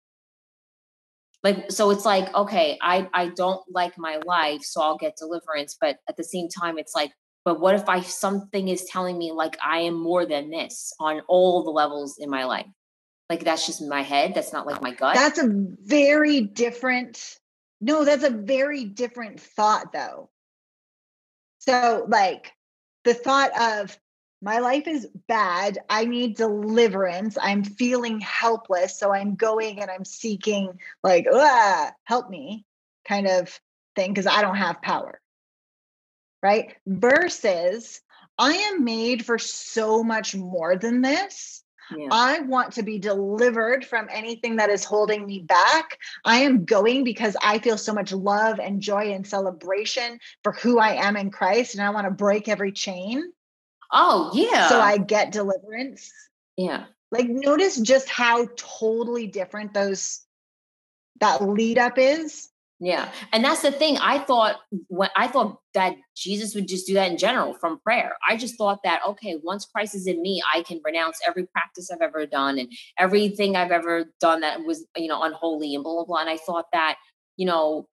[1.47, 5.77] like so it's like okay i i don't like my life so i'll get deliverance
[5.79, 7.11] but at the same time it's like
[7.45, 11.21] but what if i something is telling me like i am more than this on
[11.27, 12.67] all the levels in my life?
[13.29, 15.15] Like that's just my head that's not like my gut?
[15.15, 15.49] That's a
[15.83, 17.37] very different
[17.81, 20.29] no that's a very different thought though.
[21.59, 22.53] So like
[23.03, 23.97] the thought of
[24.41, 25.79] my life is bad.
[25.89, 27.37] I need deliverance.
[27.41, 28.99] I'm feeling helpless.
[28.99, 31.25] So I'm going and I'm seeking, like,
[32.03, 32.65] help me
[33.07, 33.59] kind of
[33.95, 35.19] thing, because I don't have power.
[36.43, 36.75] Right.
[36.85, 38.01] Versus,
[38.37, 41.63] I am made for so much more than this.
[41.89, 42.09] Yeah.
[42.11, 45.97] I want to be delivered from anything that is holding me back.
[46.25, 50.79] I am going because I feel so much love and joy and celebration for who
[50.79, 51.75] I am in Christ.
[51.75, 53.31] And I want to break every chain.
[53.91, 54.69] Oh, yeah.
[54.69, 56.11] So I get deliverance.
[56.57, 56.85] Yeah.
[57.11, 60.21] Like notice just how totally different those
[61.19, 62.49] that lead up is.
[62.79, 63.09] Yeah.
[63.33, 63.97] And that's the thing.
[63.97, 68.15] I thought when I thought that Jesus would just do that in general from prayer.
[68.27, 71.89] I just thought that, okay, once Christ is in me, I can renounce every practice
[71.89, 75.93] I've ever done and everything I've ever done that was, you know, unholy and blah,
[75.93, 76.19] blah, blah.
[76.19, 76.97] And I thought that,
[77.35, 77.87] you know,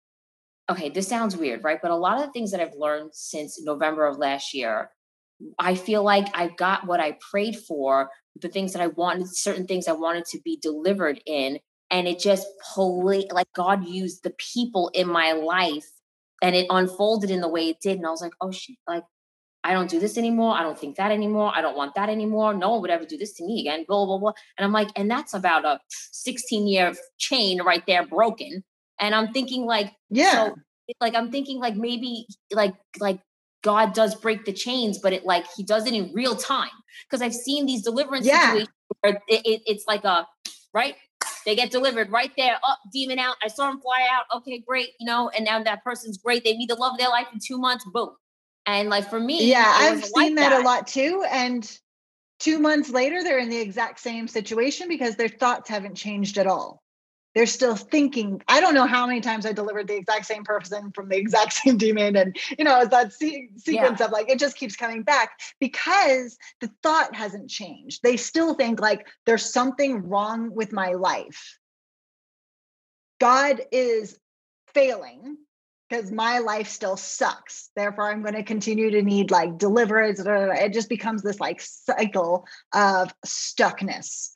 [0.71, 1.81] okay, this sounds weird, right?
[1.81, 4.91] But a lot of the things that I've learned since November of last year,
[5.59, 9.67] I feel like I got what I prayed for, the things that I wanted, certain
[9.67, 11.59] things I wanted to be delivered in
[11.91, 15.87] and it just pulled like God used the people in my life
[16.43, 17.99] and it unfolded in the way it did.
[17.99, 19.05] And I was like, oh shit, like
[19.63, 20.55] I don't do this anymore.
[20.55, 21.53] I don't think that anymore.
[21.55, 22.53] I don't want that anymore.
[22.53, 23.85] No one would ever do this to me again.
[23.87, 24.33] Blah, blah, blah.
[24.59, 28.63] And I'm like, and that's about a 16 year chain right there broken.
[29.01, 30.55] And I'm thinking like, yeah, so,
[31.01, 33.21] like I'm thinking like maybe like like
[33.65, 36.69] God does break the chains, but it like he does it in real time.
[37.09, 38.43] Because I've seen these deliverance yeah.
[38.43, 40.29] situations where it, it, it's like a
[40.73, 40.95] right
[41.45, 42.55] they get delivered right there.
[42.55, 43.37] Up, oh, demon out.
[43.43, 44.25] I saw him fly out.
[44.39, 44.91] Okay, great.
[45.01, 46.45] You know, and now that person's great.
[46.45, 47.85] They meet the love of their life in two months.
[47.93, 48.11] Boom.
[48.67, 51.25] And like for me, yeah, I've seen like that, that a lot too.
[51.31, 51.71] And
[52.41, 56.47] two months later, they're in the exact same situation because their thoughts haven't changed at
[56.47, 56.84] all
[57.35, 58.43] they're still thinking.
[58.49, 61.53] I don't know how many times i delivered the exact same person from the exact
[61.65, 62.17] same demon.
[62.17, 64.07] And you know it's that se- sequence yeah.
[64.07, 68.03] of like it just keeps coming back because the thought hasn't changed.
[68.03, 71.59] They still think like there's something wrong with my life.
[73.21, 74.19] God is
[74.75, 75.37] failing
[75.89, 77.71] because my life still sucks.
[77.77, 80.21] Therefore i'm going to continue to need like deliverance.
[80.25, 84.34] It just becomes this like cycle of stuckness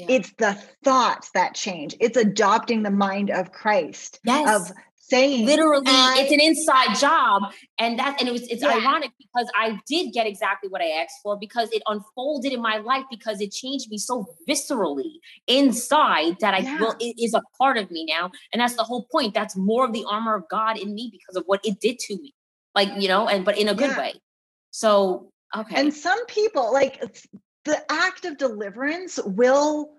[0.00, 0.16] yeah.
[0.16, 1.94] It's the thoughts that change.
[2.00, 4.18] It's adopting the mind of Christ.
[4.24, 4.70] Yes.
[4.70, 4.76] Of
[5.10, 7.42] saying literally it's an inside job.
[7.78, 8.76] And that and it was it's yeah.
[8.76, 12.78] ironic because I did get exactly what I asked for because it unfolded in my
[12.78, 15.14] life because it changed me so viscerally
[15.46, 16.80] inside that I yeah.
[16.80, 18.30] will it is a part of me now.
[18.52, 19.34] And that's the whole point.
[19.34, 22.16] That's more of the armor of God in me because of what it did to
[22.16, 22.34] me.
[22.74, 24.14] Like, you know, and but in a good way.
[24.70, 25.74] So okay.
[25.80, 27.02] And some people like
[27.64, 29.90] the act of deliverance will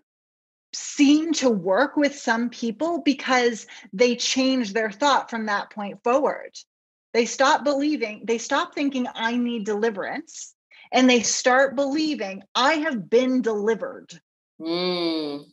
[0.73, 6.57] seem to work with some people because they change their thought from that point forward.
[7.13, 10.53] They stop believing, they stop thinking, I need deliverance,
[10.93, 14.17] and they start believing, I have been delivered.
[14.61, 15.43] Mm.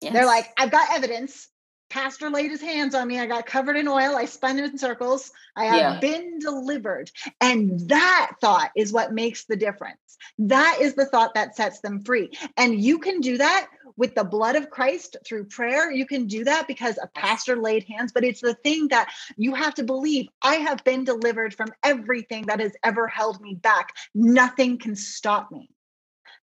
[0.00, 0.12] Yes.
[0.12, 1.48] They're like, I've got evidence
[1.96, 3.18] pastor laid his hands on me.
[3.18, 4.16] I got covered in oil.
[4.16, 5.32] I spun in circles.
[5.56, 5.98] I have yeah.
[5.98, 7.10] been delivered.
[7.40, 9.96] And that thought is what makes the difference.
[10.38, 12.32] That is the thought that sets them free.
[12.58, 15.90] And you can do that with the blood of Christ through prayer.
[15.90, 19.54] You can do that because a pastor laid hands, but it's the thing that you
[19.54, 20.28] have to believe.
[20.42, 23.94] I have been delivered from everything that has ever held me back.
[24.14, 25.70] Nothing can stop me.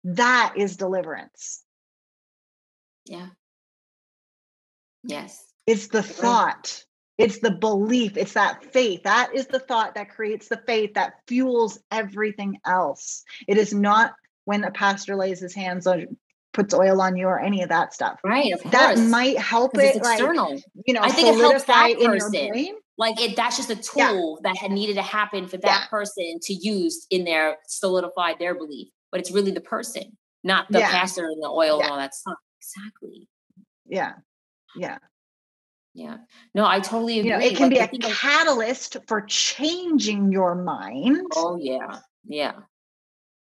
[0.03, 1.62] That is deliverance.
[3.05, 3.29] Yeah.
[5.05, 5.45] Yes.
[5.67, 6.85] It's the thought.
[7.19, 8.17] It's the belief.
[8.17, 9.03] It's that faith.
[9.05, 13.23] That is the thought that creates the faith that fuels everything else.
[13.47, 16.17] It is not when a pastor lays his hands on
[16.53, 18.19] puts oil on you or any of that stuff.
[18.25, 18.53] Right.
[18.73, 19.97] that might help it.
[19.97, 20.55] external.
[20.55, 22.77] Like, you know, I think it helps that person.
[22.99, 24.51] Like it, that's just a tool yeah.
[24.51, 25.87] that had needed to happen for that yeah.
[25.88, 28.88] person to use in their solidify their belief.
[29.11, 30.91] But it's really the person, not the yeah.
[30.91, 32.37] pastor and the oil and all that stuff.
[32.61, 33.29] Exactly.
[33.87, 34.12] Yeah
[34.77, 34.99] yeah.
[35.95, 36.19] Yeah.
[36.55, 40.55] No i totally agree you know, it can like, be a catalyst for changing your
[40.55, 41.27] mind.
[41.37, 41.99] Oh yeah.
[42.27, 42.53] Yeah.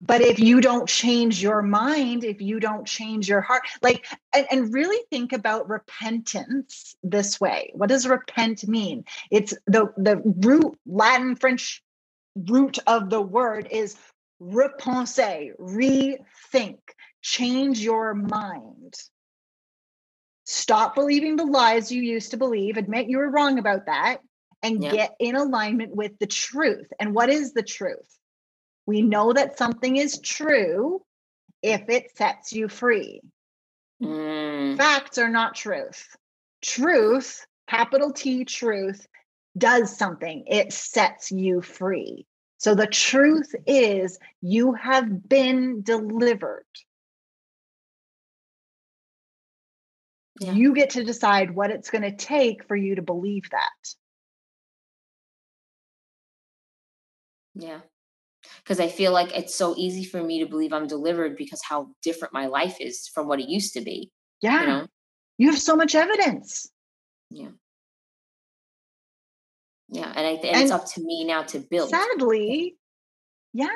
[0.01, 4.47] But if you don't change your mind if you don't change your heart like and,
[4.51, 7.71] and, really think about repentance this way.
[7.73, 9.05] What does repent mean?
[9.29, 11.83] It's the the root latin french
[12.35, 13.95] root of the word is
[14.39, 16.79] repenser rethink
[17.21, 18.95] change your mind
[20.53, 24.19] Stop believing the lies you used to believe, admit you were wrong about that,
[24.61, 26.87] and get in alignment with the truth.
[26.99, 28.19] And what is the truth?
[28.85, 31.01] We know that something is true
[31.63, 33.21] if it sets you free.
[34.01, 34.77] Mm.
[34.77, 36.07] Facts are not truth.
[36.61, 39.07] Truth, capital T, truth,
[39.57, 42.27] does something, it sets you free.
[42.59, 46.65] So the truth is, you have been delivered.
[50.39, 50.53] Yeah.
[50.53, 53.69] You get to decide what it's going to take for you to believe that.
[57.55, 57.81] Yeah.
[58.63, 61.89] Because I feel like it's so easy for me to believe I'm delivered because how
[62.01, 64.11] different my life is from what it used to be.
[64.41, 64.61] Yeah.
[64.61, 64.87] You, know?
[65.37, 66.69] you have so much evidence.
[67.29, 67.49] Yeah.
[69.89, 70.11] Yeah.
[70.15, 71.91] And, I, and, and it's up to me now to build.
[71.91, 72.75] Sadly,
[73.53, 73.67] yeah.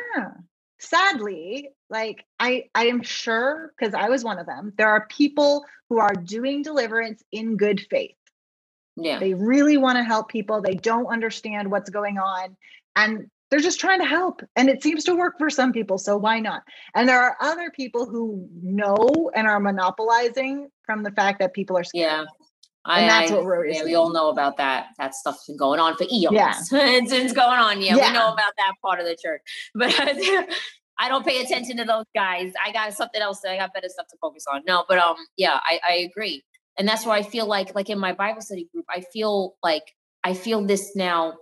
[0.79, 5.63] Sadly, like i i am sure because i was one of them there are people
[5.89, 8.15] who are doing deliverance in good faith
[8.97, 9.19] Yeah.
[9.19, 10.61] They really want to help people.
[10.61, 12.57] They don't understand what's going on.
[12.95, 14.41] And they're just trying to help.
[14.55, 15.97] And it seems to work for some people.
[15.97, 16.63] So why not?
[16.95, 21.77] And there are other people who know and are monopolizing from the fact that people
[21.77, 22.11] are scared.
[22.11, 22.25] Yeah.
[22.85, 24.87] I, and that's I, what we're yeah, we all know about that.
[24.97, 26.33] That stuff's been going on for eons.
[26.33, 26.53] Yeah.
[26.71, 27.81] it's, it's going on.
[27.81, 29.41] Yeah, yeah, we know about that part of the church.
[29.75, 29.93] But
[30.99, 32.53] I don't pay attention to those guys.
[32.63, 33.41] I got something else.
[33.45, 34.63] I got better stuff to focus on.
[34.67, 36.43] No, but um, yeah, I, I agree.
[36.77, 39.83] And that's why I feel like, like in my Bible study group, I feel like
[40.23, 41.35] I feel this now.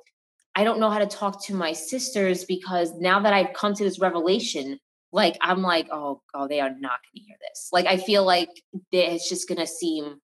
[0.55, 3.83] I don't know how to talk to my sisters because now that I've come to
[3.83, 4.79] this revelation,
[5.11, 7.69] like I'm like, oh, oh, they are not going to hear this.
[7.71, 8.49] Like I feel like
[8.91, 10.17] it's just going to seem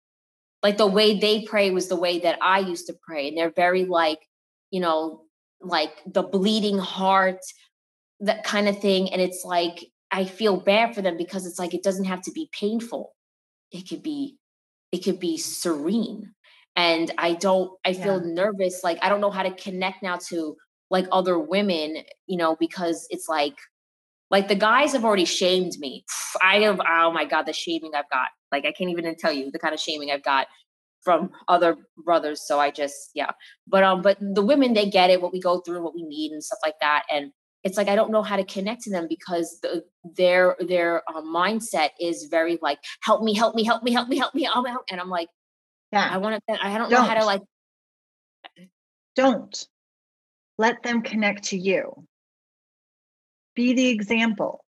[0.63, 3.29] like the way they pray was the way that I used to pray.
[3.29, 4.19] And they're very like,
[4.71, 5.23] you know,
[5.61, 7.41] like the bleeding heart,
[8.21, 9.13] that kind of thing.
[9.13, 12.33] And it's like, I feel bad for them because it's like, it doesn't have to
[12.33, 13.15] be painful.
[13.73, 14.37] It could be,
[14.93, 16.33] it could be serene.
[16.77, 18.33] And I don't, I feel yeah.
[18.33, 18.83] nervous.
[18.83, 20.57] Like, I don't know how to connect now to
[20.91, 23.57] like other women, you know, because it's like,
[24.31, 26.05] like the guys have already shamed me.
[26.43, 28.29] I have, oh my God, the shaming I've got.
[28.53, 30.47] Like I can't even tell you the kind of shaming I've got
[31.03, 32.47] from other brothers.
[32.47, 33.31] So I just, yeah.
[33.67, 36.33] But um, but the women they get it, what we go through, what we need,
[36.33, 37.05] and stuff like that.
[37.11, 39.85] And it's like I don't know how to connect to them because the,
[40.17, 44.19] their their uh, mindset is very like help me, help me, help me, help me,
[44.19, 45.29] help me, help me, and I'm like,
[45.93, 46.53] yeah, I want to.
[46.65, 47.43] I don't, don't know how to like.
[49.17, 49.69] Don't
[50.57, 52.07] let them connect to you.
[53.55, 54.65] Be the example.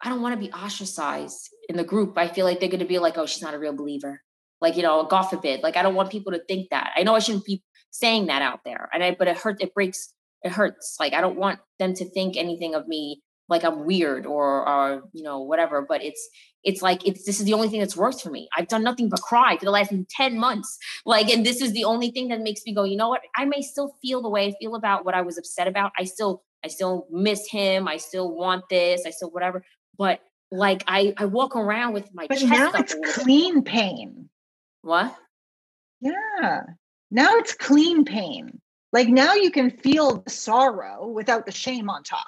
[0.00, 2.18] I don't want to be ostracized in the group.
[2.18, 4.20] I feel like they're going to be like, oh, she's not a real believer.
[4.60, 5.62] Like, you know, God forbid.
[5.62, 6.92] Like, I don't want people to think that.
[6.96, 8.88] I know I shouldn't be saying that out there.
[8.92, 10.12] And I, but it hurts, it breaks,
[10.42, 10.96] it hurts.
[11.00, 15.02] Like, I don't want them to think anything of me like I'm weird or, or,
[15.12, 15.82] you know, whatever.
[15.82, 16.28] But it's,
[16.64, 18.48] it's like, it's, this is the only thing that's worked for me.
[18.56, 20.78] I've done nothing but cry for the last 10 months.
[21.04, 23.22] Like, and this is the only thing that makes me go, you know what?
[23.36, 25.92] I may still feel the way I feel about what I was upset about.
[25.98, 27.86] I still, I still miss him.
[27.86, 29.04] I still want this.
[29.06, 29.64] I still whatever.
[29.96, 30.20] But
[30.50, 34.28] like I, I walk around with my but now it's clean pain.
[34.82, 35.16] What?
[36.00, 36.62] Yeah.
[37.10, 38.60] Now it's clean pain.
[38.92, 42.26] Like now you can feel the sorrow without the shame on top.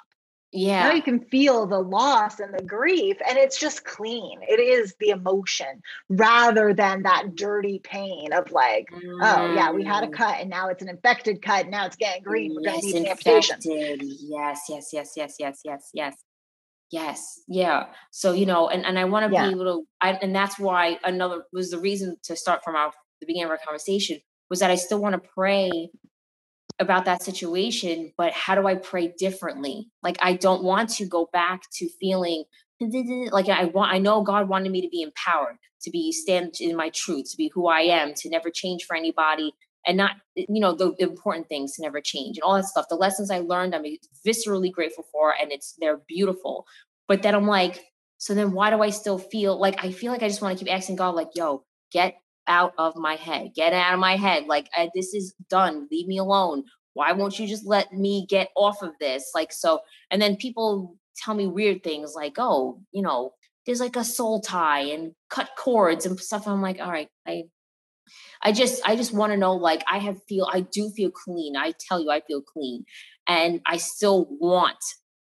[0.51, 0.87] Yeah.
[0.89, 4.39] Now you can feel the loss and the grief, and it's just clean.
[4.41, 9.19] It is the emotion rather than that dirty pain of like, mm.
[9.21, 10.13] oh, yeah, we had a mm.
[10.13, 11.61] cut and now it's an infected cut.
[11.61, 12.55] and Now it's getting green.
[12.55, 13.59] We're yes, going to need amputation.
[13.61, 16.15] Yes, yes, yes, yes, yes, yes, yes.
[16.91, 17.41] Yes.
[17.47, 17.85] Yeah.
[18.09, 19.45] So, you know, and, and I want to yeah.
[19.45, 22.91] be able to, I, and that's why another was the reason to start from our,
[23.21, 24.17] the beginning of our conversation
[24.49, 25.91] was that I still want to pray
[26.79, 29.89] about that situation, but how do I pray differently?
[30.01, 32.45] Like, I don't want to go back to feeling
[32.79, 36.77] like I want, I know God wanted me to be empowered, to be stand in
[36.77, 39.53] my truth, to be who I am, to never change for anybody,
[39.85, 42.85] and not eh, you know the, important things to never change and all that stuff
[42.89, 43.83] the lessons i learned i'm
[44.25, 46.65] viscerally grateful for and it's they're beautiful
[47.07, 47.85] but then i'm like
[48.17, 50.63] so then why do i still feel like i feel like i just want to
[50.63, 52.15] keep asking god like yo get
[52.49, 53.51] out of my head.
[53.55, 54.47] Get out of my head.
[54.47, 55.87] Like I, this is done.
[55.91, 56.63] Leave me alone.
[56.93, 59.31] Why won't you just let me get off of this?
[59.33, 59.81] Like so
[60.11, 63.33] and then people tell me weird things like oh you know
[63.65, 66.47] there's like a soul tie and cut cords and stuff.
[66.47, 67.43] I'm like all right i
[68.41, 71.55] I just I just want to know like I have feel I do feel clean.
[71.55, 72.85] I tell you I feel clean.
[73.27, 74.77] And I still want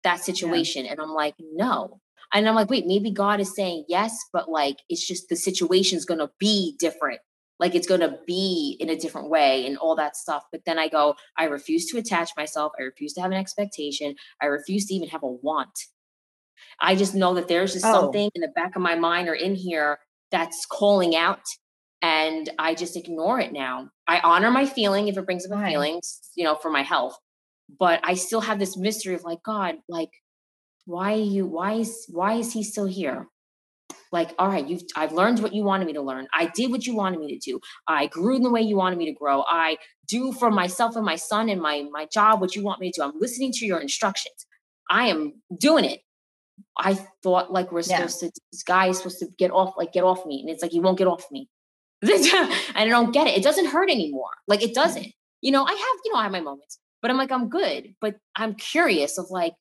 [0.04, 0.86] that situation.
[0.86, 0.92] Yeah.
[0.92, 2.00] and I'm like no.
[2.34, 6.06] And I'm like wait, maybe God is saying yes, but like it's just the situation's
[6.06, 7.20] going to be different.
[7.60, 10.44] Like it's going to be in a different way and all that stuff.
[10.52, 12.74] But then I go I refuse to attach myself.
[12.80, 14.16] I refuse to have an expectation.
[14.42, 15.78] I refuse to even have a want.
[16.80, 17.94] I just know that there's just oh.
[17.94, 20.00] something in the back of my mind or in here
[20.32, 21.46] that's calling out
[22.02, 23.90] and I just ignore it now.
[24.08, 27.18] I honor my feeling if it brings up a feelings, you know, for my health.
[27.80, 30.12] But I still have this mystery of like, God, like,
[30.86, 33.28] why are you, why is, why is he still here?
[34.12, 36.28] Like, all right, you've, I've learned what you wanted me to learn.
[36.34, 37.60] I did what you wanted me to do.
[37.88, 39.44] I grew in the way you wanted me to grow.
[39.48, 42.92] I do for myself and my son and my, my job what you want me
[42.92, 43.04] to do.
[43.04, 44.46] I'm listening to your instructions.
[44.90, 46.02] I am doing it.
[46.78, 46.94] I
[47.24, 47.98] thought like we're yeah.
[47.98, 50.40] supposed to, this guy is supposed to get off, like get off me.
[50.42, 51.50] And it's like, he won't get off me.
[52.02, 52.12] and
[52.76, 53.38] I don't get it.
[53.38, 54.30] It doesn't hurt anymore.
[54.48, 55.08] Like it doesn't.
[55.42, 57.96] You know, I have, you know, I have my moments, but I'm like, I'm good.
[58.00, 59.54] But I'm curious of like,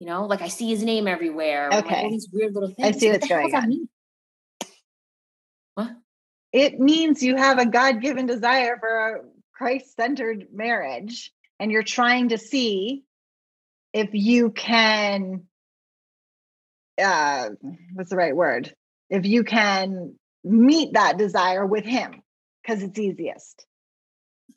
[0.00, 1.68] you know, like I see his name everywhere.
[1.68, 1.78] Okay.
[1.78, 2.96] Like all these weird little things.
[2.96, 3.88] I see what's what going on.
[5.74, 5.90] What?
[6.52, 9.20] It means you have a God given desire for a
[9.54, 11.30] Christ centered marriage
[11.60, 13.04] and you're trying to see
[13.92, 15.42] if you can,
[17.00, 17.50] uh,
[17.92, 18.74] what's the right word?
[19.10, 22.22] If you can meet that desire with him
[22.62, 23.66] because it's easiest.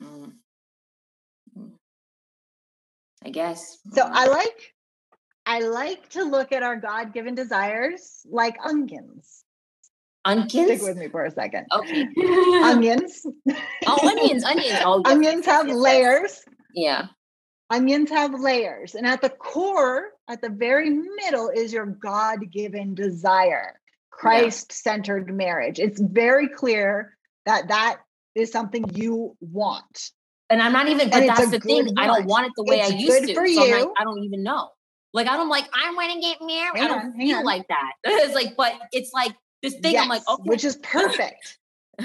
[0.02, 0.32] Mm.
[3.22, 3.78] I guess.
[3.92, 4.73] So I like
[5.46, 9.44] I like to look at our God-given desires like onions.
[10.24, 10.50] Onions?
[10.52, 11.66] Stick with me for a second.
[11.72, 12.08] Okay.
[12.62, 13.26] onions.
[13.86, 14.78] oh, onions, onions.
[14.84, 16.44] Oh, yes, onions have yes, layers.
[16.74, 17.06] Yeah.
[17.70, 18.94] Onions have layers.
[18.94, 23.78] And at the core, at the very middle, is your God given desire,
[24.10, 25.34] Christ centered yeah.
[25.34, 25.78] marriage.
[25.78, 27.98] It's very clear that that
[28.34, 30.10] is something you want.
[30.50, 31.86] And I'm not even, but and that's the thing.
[31.86, 31.98] Want.
[31.98, 33.34] I don't want it the way it's I used to.
[33.34, 33.74] For so you.
[33.74, 34.70] Like, I don't even know.
[35.14, 36.76] Like, I don't like, I want to get married.
[36.76, 37.44] Hang I don't on, feel on.
[37.44, 37.92] like that.
[38.04, 39.92] it's like, but it's like this thing.
[39.92, 40.42] Yes, I'm like, okay.
[40.44, 41.58] Which is perfect.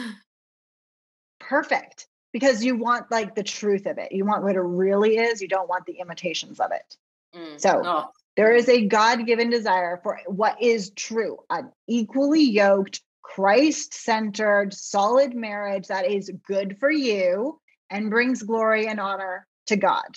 [1.39, 4.11] perfect because you want like the truth of it.
[4.11, 5.41] You want what it really is.
[5.41, 6.95] You don't want the imitations of it.
[7.35, 7.59] Mm.
[7.59, 8.05] So oh.
[8.37, 14.73] there is a God given desire for what is true, an equally yoked, Christ centered,
[14.73, 20.15] solid marriage that is good for you and brings glory and honor to God.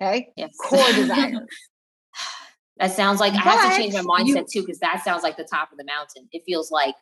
[0.00, 0.28] Okay.
[0.36, 0.54] Yes.
[0.60, 1.46] Core desire.
[2.78, 5.22] that sounds like but I have to change my mindset you, too, because that sounds
[5.22, 6.28] like the top of the mountain.
[6.32, 6.94] It feels like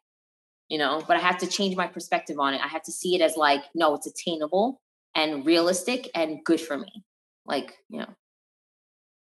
[0.69, 2.61] you know, but I have to change my perspective on it.
[2.63, 4.81] I have to see it as like, no, it's attainable
[5.15, 7.05] and realistic and good for me.
[7.45, 8.15] Like, you know.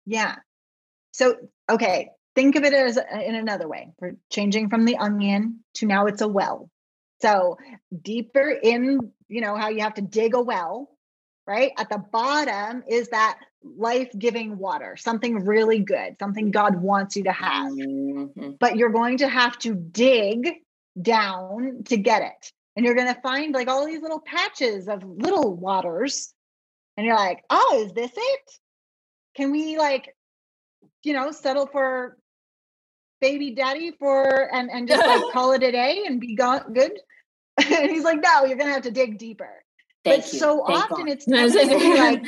[0.06, 0.36] Yeah.
[1.12, 1.36] So,
[1.70, 3.92] okay, think of it as uh, in another way.
[4.00, 6.70] We're changing from the onion to now it's a well.
[7.22, 7.58] So,
[8.02, 10.90] deeper in, you know, how you have to dig a well,
[11.48, 11.72] right?
[11.78, 17.24] At the bottom is that life giving water, something really good, something God wants you
[17.24, 17.72] to have.
[17.72, 18.52] Mm-hmm.
[18.60, 20.56] But you're going to have to dig
[21.02, 22.52] down to get it.
[22.76, 26.34] And you're going to find like all these little patches of little waters.
[26.98, 28.52] And you're like, oh, is this it?
[29.36, 30.16] Can we like,
[31.04, 32.18] you know, settle for
[33.20, 36.92] baby daddy for and and just like call it a day and be gone good?
[37.58, 39.64] and he's like, no, you're gonna have to dig deeper.
[40.08, 40.40] Thank but you.
[40.40, 41.10] so Thank often God.
[41.10, 41.28] it's
[42.00, 42.24] like,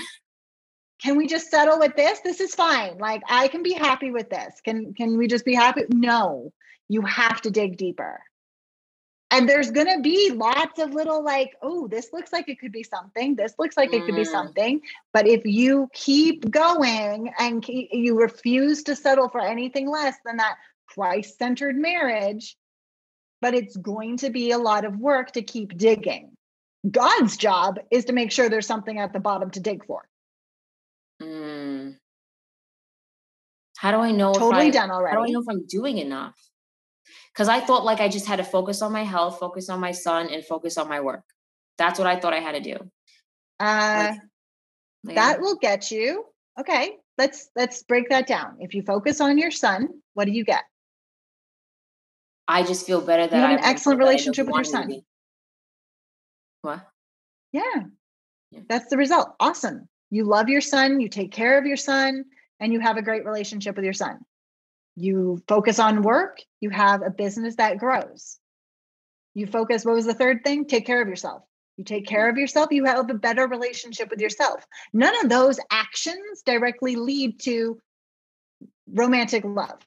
[1.01, 2.19] can we just settle with this?
[2.21, 2.97] This is fine.
[2.97, 4.61] Like I can be happy with this.
[4.63, 5.83] Can can we just be happy?
[5.89, 6.51] No,
[6.87, 8.21] you have to dig deeper
[9.31, 12.71] and there's going to be lots of little like oh this looks like it could
[12.71, 14.31] be something this looks like it could be mm.
[14.31, 14.81] something
[15.13, 20.37] but if you keep going and keep, you refuse to settle for anything less than
[20.37, 20.55] that
[20.87, 22.57] christ-centered marriage
[23.41, 26.31] but it's going to be a lot of work to keep digging
[26.89, 30.07] god's job is to make sure there's something at the bottom to dig for
[31.21, 31.95] mm.
[33.77, 35.97] how do i know totally I, done already how do i know if i'm doing
[35.97, 36.35] enough
[37.33, 39.91] because I thought like I just had to focus on my health, focus on my
[39.91, 41.23] son, and focus on my work.
[41.77, 42.75] That's what I thought I had to do.
[43.59, 44.13] Uh,
[45.03, 46.25] like, that will get you.
[46.59, 48.57] Okay, let's let's break that down.
[48.59, 50.63] If you focus on your son, what do you get?
[52.47, 55.01] I just feel better that you have an excellent relationship with your son.
[56.61, 56.85] What?
[57.51, 57.83] Yeah.
[58.51, 59.35] yeah, that's the result.
[59.39, 59.87] Awesome.
[60.11, 60.99] You love your son.
[60.99, 62.25] You take care of your son,
[62.59, 64.19] and you have a great relationship with your son
[64.99, 68.37] you focus on work, you have a business that grows.
[69.33, 70.65] You focus, what was the third thing?
[70.65, 71.43] Take care of yourself.
[71.77, 72.35] You take care mm-hmm.
[72.35, 74.65] of yourself, you have a better relationship with yourself.
[74.91, 77.79] None of those actions directly lead to
[78.91, 79.79] romantic love.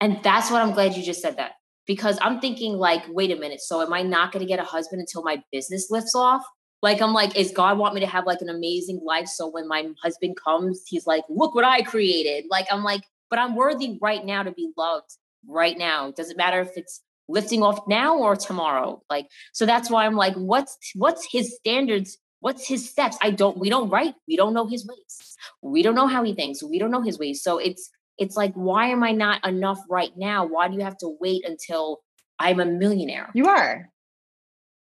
[0.00, 1.52] And that's what I'm glad you just said that
[1.86, 3.60] because I'm thinking, like, wait a minute.
[3.60, 6.44] So, am I not going to get a husband until my business lifts off?
[6.82, 9.28] Like, I'm like, is God want me to have like an amazing life?
[9.28, 12.46] So, when my husband comes, he's like, look what I created.
[12.50, 15.10] Like, I'm like, but I'm worthy right now to be loved
[15.46, 16.10] right now.
[16.10, 19.02] Doesn't matter if it's lifting off now or tomorrow.
[19.10, 22.18] Like, so that's why I'm like, what's what's his standards?
[22.40, 23.16] What's his steps?
[23.22, 25.36] I don't, we don't write, we don't know his ways.
[25.62, 26.62] We don't know how he thinks.
[26.62, 27.42] We don't know his ways.
[27.42, 30.46] So it's it's like, why am I not enough right now?
[30.46, 32.00] Why do you have to wait until
[32.38, 33.30] I'm a millionaire?
[33.34, 33.88] You are.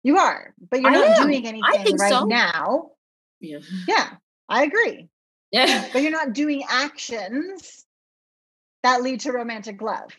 [0.03, 1.27] You are, but you're I not am.
[1.27, 2.25] doing anything right so.
[2.27, 2.91] now.
[3.41, 3.59] Yeah.
[3.89, 4.11] Yeah,
[4.49, 5.09] I agree.
[5.51, 5.89] Yeah.
[5.93, 7.85] But you're not doing actions
[8.85, 10.11] that lead to romantic love.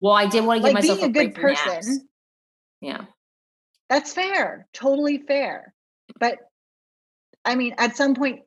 [0.00, 2.08] Well, I did want to give like myself being a, a good person.
[2.80, 3.04] Yeah.
[3.88, 4.66] That's fair.
[4.72, 5.74] Totally fair.
[6.18, 6.38] But
[7.44, 8.40] I mean, at some point,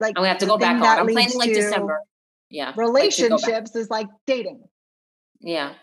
[0.00, 0.98] like we have to go back on.
[1.00, 2.00] I'm planning like December.
[2.50, 2.72] Yeah.
[2.76, 4.62] Relationships like is like dating.
[5.40, 5.74] Yeah.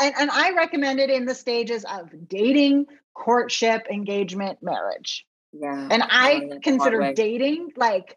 [0.00, 5.26] And, and I recommend it in the stages of dating, courtship, engagement, marriage.
[5.52, 5.88] Yeah.
[5.90, 8.16] And I consider dating like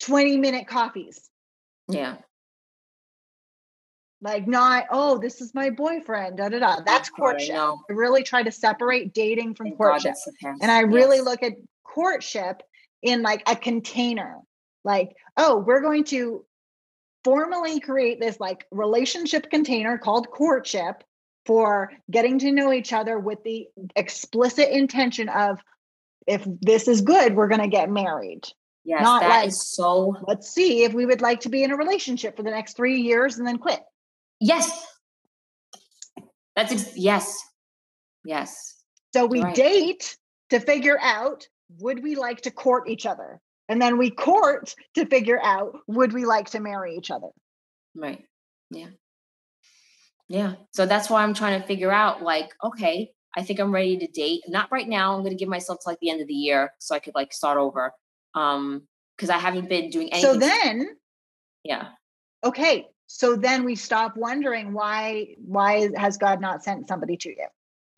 [0.00, 1.28] 20 minute coffees.
[1.88, 2.16] Yeah
[4.22, 8.22] like not oh this is my boyfriend da da da that's courtship I, I really
[8.22, 11.26] try to separate dating from Thank courtship and i really yes.
[11.26, 11.52] look at
[11.84, 12.62] courtship
[13.02, 14.36] in like a container
[14.84, 16.44] like oh we're going to
[17.24, 21.02] formally create this like relationship container called courtship
[21.46, 23.66] for getting to know each other with the
[23.96, 25.58] explicit intention of
[26.26, 28.46] if this is good, we're going to get married.
[28.84, 30.16] Yes, Not that like, is so.
[30.26, 33.00] Let's see if we would like to be in a relationship for the next three
[33.00, 33.80] years and then quit.
[34.40, 34.86] Yes.
[36.56, 37.42] That's ex- yes.
[38.24, 38.82] Yes.
[39.12, 39.54] So we right.
[39.54, 40.16] date
[40.50, 41.46] to figure out
[41.78, 43.40] would we like to court each other?
[43.70, 47.28] And then we court to figure out would we like to marry each other?
[47.94, 48.24] Right.
[48.70, 48.88] Yeah.
[50.28, 50.54] Yeah.
[50.72, 54.08] So that's why I'm trying to figure out like, okay, I think I'm ready to
[54.08, 54.42] date.
[54.48, 55.14] Not right now.
[55.14, 57.14] I'm going to give myself to like the end of the year so I could
[57.14, 57.92] like start over.
[58.34, 58.82] Um,
[59.16, 60.40] because I haven't been doing anything.
[60.40, 60.96] So then,
[61.62, 61.88] yeah.
[62.42, 62.86] Okay.
[63.06, 67.46] So then we stop wondering why why has God not sent somebody to you?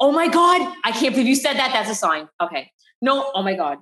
[0.01, 0.75] Oh my God.
[0.85, 1.71] I can't believe you said that.
[1.73, 2.29] That's a sign.
[2.43, 2.73] Okay.
[3.01, 3.79] No, oh my God.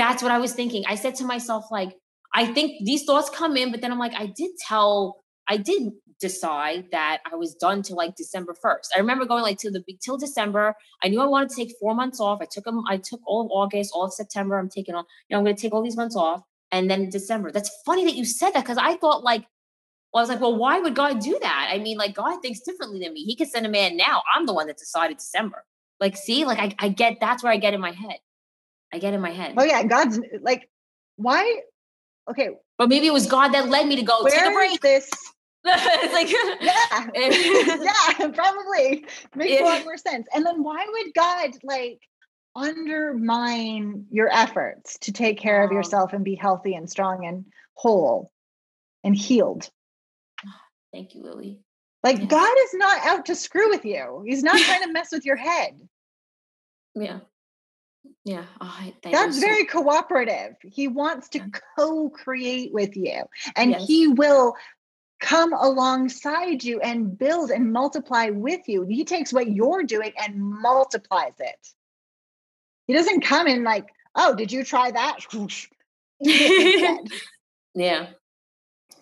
[0.00, 0.84] That's what I was thinking.
[0.88, 1.94] I said to myself, like,
[2.32, 5.92] I think these thoughts come in, but then I'm like, I did tell, I did
[6.18, 8.88] decide that I was done till like December 1st.
[8.96, 10.74] I remember going like till the till December.
[11.04, 12.38] I knew I wanted to take four months off.
[12.40, 14.58] I took them, I took all of August, all of September.
[14.58, 16.40] I'm taking all, you know, I'm gonna take all these months off.
[16.72, 17.52] And then December.
[17.52, 19.44] That's funny that you said that because I thought like,
[20.14, 21.70] well, I was like, well, why would God do that?
[21.70, 23.24] I mean, like God thinks differently than me.
[23.24, 24.22] He could send a man now.
[24.34, 25.62] I'm the one that decided December.
[25.98, 28.16] Like, see, like I, I get that's where I get in my head.
[28.92, 29.54] I get in my head.
[29.56, 30.68] Oh yeah, God's like,
[31.16, 31.60] why?
[32.28, 34.80] Okay, but maybe it was God that led me to go Where take a break.
[34.80, 35.10] This
[35.64, 36.30] it's like
[36.60, 37.08] yeah,
[38.18, 40.26] yeah, probably makes a lot more sense.
[40.34, 42.00] And then why would God like
[42.56, 48.32] undermine your efforts to take care of yourself and be healthy and strong and whole
[49.04, 49.68] and healed?
[50.92, 51.60] Thank you, Lily.
[52.02, 52.24] Like yeah.
[52.24, 54.24] God is not out to screw with you.
[54.26, 55.78] He's not trying to mess with your head.
[56.94, 57.20] Yeah.
[58.24, 58.44] Yeah.
[58.60, 60.56] Oh, so- very cooperative.
[60.62, 61.40] He wants to
[61.78, 63.22] co-create with you
[63.56, 63.86] and yes.
[63.86, 64.54] he will
[65.20, 68.82] come alongside you and build and multiply with you.
[68.82, 71.68] He takes what you're doing and multiplies it.
[72.86, 75.18] He doesn't come in like, oh, did you try that?
[77.74, 78.06] yeah.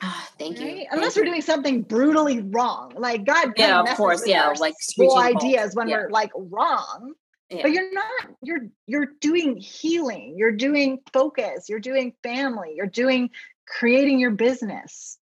[0.03, 0.76] Oh, thank right?
[0.76, 0.86] you.
[0.90, 2.92] Unless we're doing something brutally wrong.
[2.96, 5.96] Like God yeah, of course, yeah, like whole ideas when yeah.
[5.96, 7.14] we're like wrong.
[7.51, 7.62] Yeah.
[7.62, 13.30] But you're not, you're you're doing healing, you're doing focus, you're doing family, you're doing
[13.66, 15.18] creating your business.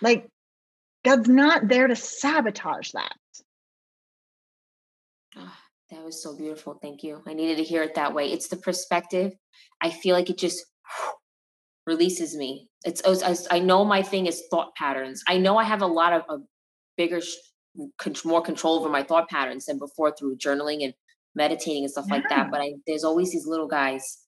[0.00, 0.28] Like,
[1.04, 3.12] God's not there to sabotage that.
[5.36, 5.56] Oh,
[5.90, 6.78] that was so beautiful.
[6.80, 7.22] Thank you.
[7.26, 8.32] I needed to hear it that way.
[8.32, 9.32] It's the perspective.
[9.80, 10.64] I feel like it just
[11.86, 12.68] releases me.
[12.84, 15.22] It's, oh, it's I know my thing is thought patterns.
[15.28, 16.42] I know I have a lot of a
[16.96, 17.20] bigger,
[18.24, 20.94] more control over my thought patterns than before through journaling and
[21.34, 22.14] meditating and stuff yeah.
[22.14, 22.50] like that.
[22.50, 24.18] But I, there's always these little guys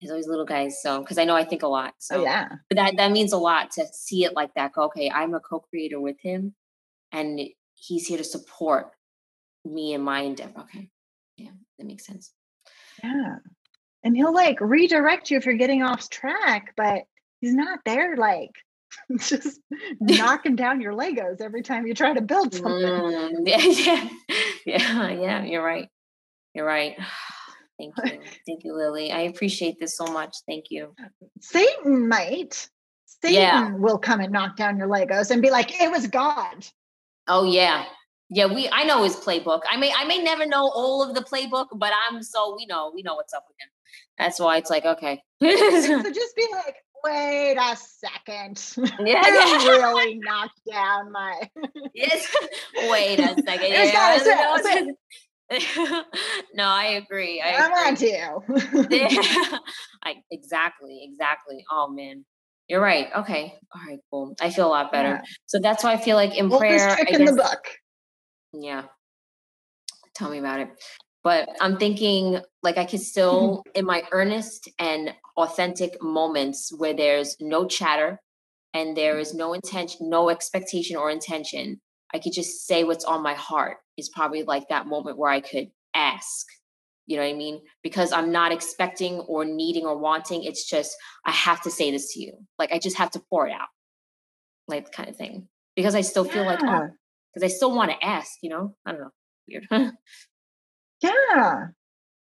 [0.00, 0.80] There's always little guys.
[0.82, 1.92] So, because I know I think a lot.
[1.94, 2.48] Oh, so, oh, yeah.
[2.68, 4.72] But that, that means a lot to see it like that.
[4.72, 6.54] Go, okay, I'm a co creator with him
[7.12, 7.40] and
[7.74, 8.90] he's here to support
[9.64, 10.60] me and my endeavor.
[10.60, 10.88] Okay.
[11.36, 12.32] Yeah, that makes sense.
[13.02, 13.36] Yeah.
[14.04, 17.02] And he'll like redirect you if you're getting off track, but
[17.40, 18.52] he's not there like
[19.18, 19.60] just
[20.00, 22.72] knocking down your Legos every time you try to build something.
[22.72, 23.58] Mm, yeah,
[24.66, 25.88] yeah, yeah, yeah, you're right.
[26.54, 26.96] You're right.
[27.78, 28.20] Thank you.
[28.44, 29.12] Thank you, Lily.
[29.12, 30.34] I appreciate this so much.
[30.48, 30.96] Thank you.
[31.40, 32.68] Satan might.
[33.22, 33.72] Satan yeah.
[33.74, 36.66] will come and knock down your Legos and be like, it was God.
[37.28, 37.84] Oh yeah.
[38.30, 39.60] Yeah, we I know his playbook.
[39.70, 42.90] I may I may never know all of the playbook, but I'm so we know,
[42.92, 43.68] we know what's up with him.
[44.18, 45.22] That's why it's like, okay.
[45.40, 46.74] so just be like,
[47.08, 48.64] wait a second.
[49.06, 49.68] Yeah, yeah.
[49.68, 51.48] really knocked down my
[51.94, 52.34] Yes.
[52.90, 54.96] Wait a second.
[55.50, 56.02] Yeah,
[56.52, 57.40] no, I agree.
[57.40, 58.42] I am on to you.
[60.04, 61.64] I exactly, exactly.
[61.70, 62.26] Oh man.
[62.68, 63.08] You're right.
[63.16, 63.54] Okay.
[63.74, 64.34] All right, cool.
[64.42, 65.08] I feel a lot better.
[65.08, 65.20] Yeah.
[65.46, 66.94] So that's why I feel like in prayer.
[66.96, 67.64] Trick I in the book.
[68.52, 68.82] Yeah.
[70.14, 70.68] Tell me about it.
[71.24, 73.04] But I'm thinking like I could mm-hmm.
[73.04, 78.20] still, in my earnest and authentic moments where there's no chatter
[78.74, 81.80] and there is no intention, no expectation or intention,
[82.12, 85.40] I could just say what's on my heart is probably like that moment where I
[85.40, 86.46] could ask.
[87.06, 87.62] You know what I mean?
[87.82, 90.44] Because I'm not expecting or needing or wanting.
[90.44, 90.94] It's just,
[91.24, 92.34] I have to say this to you.
[92.58, 93.68] Like, I just have to pour it out,
[94.66, 95.48] like, kind of thing.
[95.74, 96.88] Because I still feel like, oh,
[97.32, 98.74] because I still want to ask, you know?
[98.84, 99.10] I don't know.
[99.48, 99.66] Weird.
[101.00, 101.66] yeah.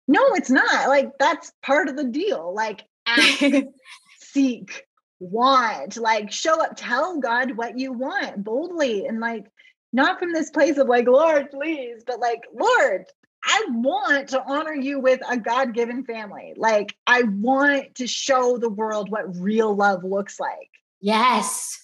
[0.07, 0.87] No, it's not.
[0.87, 2.53] Like, that's part of the deal.
[2.53, 3.41] Like, ask,
[4.19, 4.85] seek,
[5.19, 9.45] want, like, show up, tell God what you want boldly and like,
[9.93, 13.05] not from this place of like, Lord, please, but like, Lord,
[13.45, 16.53] I want to honor you with a God given family.
[16.57, 20.69] Like, I want to show the world what real love looks like.
[20.99, 21.79] Yes.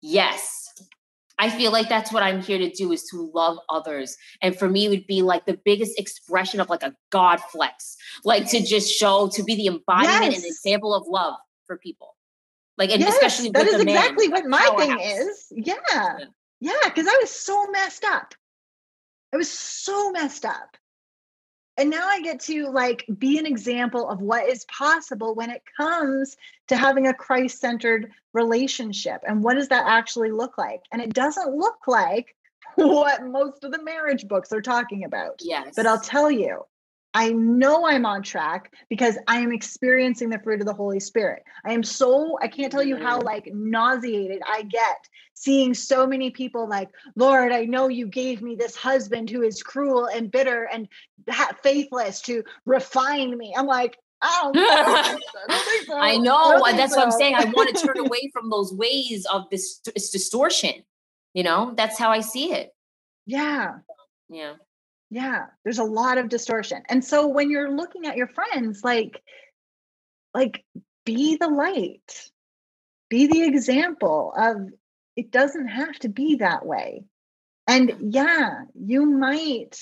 [0.00, 0.72] Yes.
[1.38, 4.16] I feel like that's what I'm here to do is to love others.
[4.42, 7.96] And for me, it would be like the biggest expression of like a God flex,
[8.24, 10.36] like to just show, to be the embodiment yes.
[10.36, 11.34] and example of love
[11.66, 12.16] for people.
[12.76, 15.46] Like, and yes, especially that is exactly what my thing is.
[15.50, 16.18] Yeah.
[16.60, 16.90] Yeah.
[16.90, 18.34] Cause I was so messed up.
[19.32, 20.76] I was so messed up.
[21.78, 25.62] And now I get to like be an example of what is possible when it
[25.76, 29.22] comes to having a Christ centered relationship.
[29.26, 30.82] And what does that actually look like?
[30.90, 32.34] And it doesn't look like
[32.74, 35.36] what most of the marriage books are talking about.
[35.40, 35.74] Yes.
[35.76, 36.64] But I'll tell you,
[37.18, 41.42] I know I'm on track because I am experiencing the fruit of the Holy Spirit.
[41.64, 43.26] I am so, I can't tell you how mm-hmm.
[43.26, 44.98] like nauseated I get
[45.34, 49.64] seeing so many people like, Lord, I know you gave me this husband who is
[49.64, 50.86] cruel and bitter and
[51.60, 53.52] faithless to refine me.
[53.56, 55.98] I'm like, I don't, I, so.
[55.98, 56.62] I know.
[56.62, 57.00] I that's so.
[57.00, 57.34] what I'm saying.
[57.34, 60.84] I want to turn away from those ways of this, this distortion.
[61.34, 62.72] You know, that's how I see it.
[63.26, 63.78] Yeah.
[64.28, 64.54] Yeah.
[65.10, 66.82] Yeah, there's a lot of distortion.
[66.88, 69.22] And so when you're looking at your friends, like,
[70.34, 70.64] like
[71.06, 72.30] be the light,
[73.08, 74.56] be the example of
[75.16, 77.04] it doesn't have to be that way.
[77.66, 79.78] And yeah, you might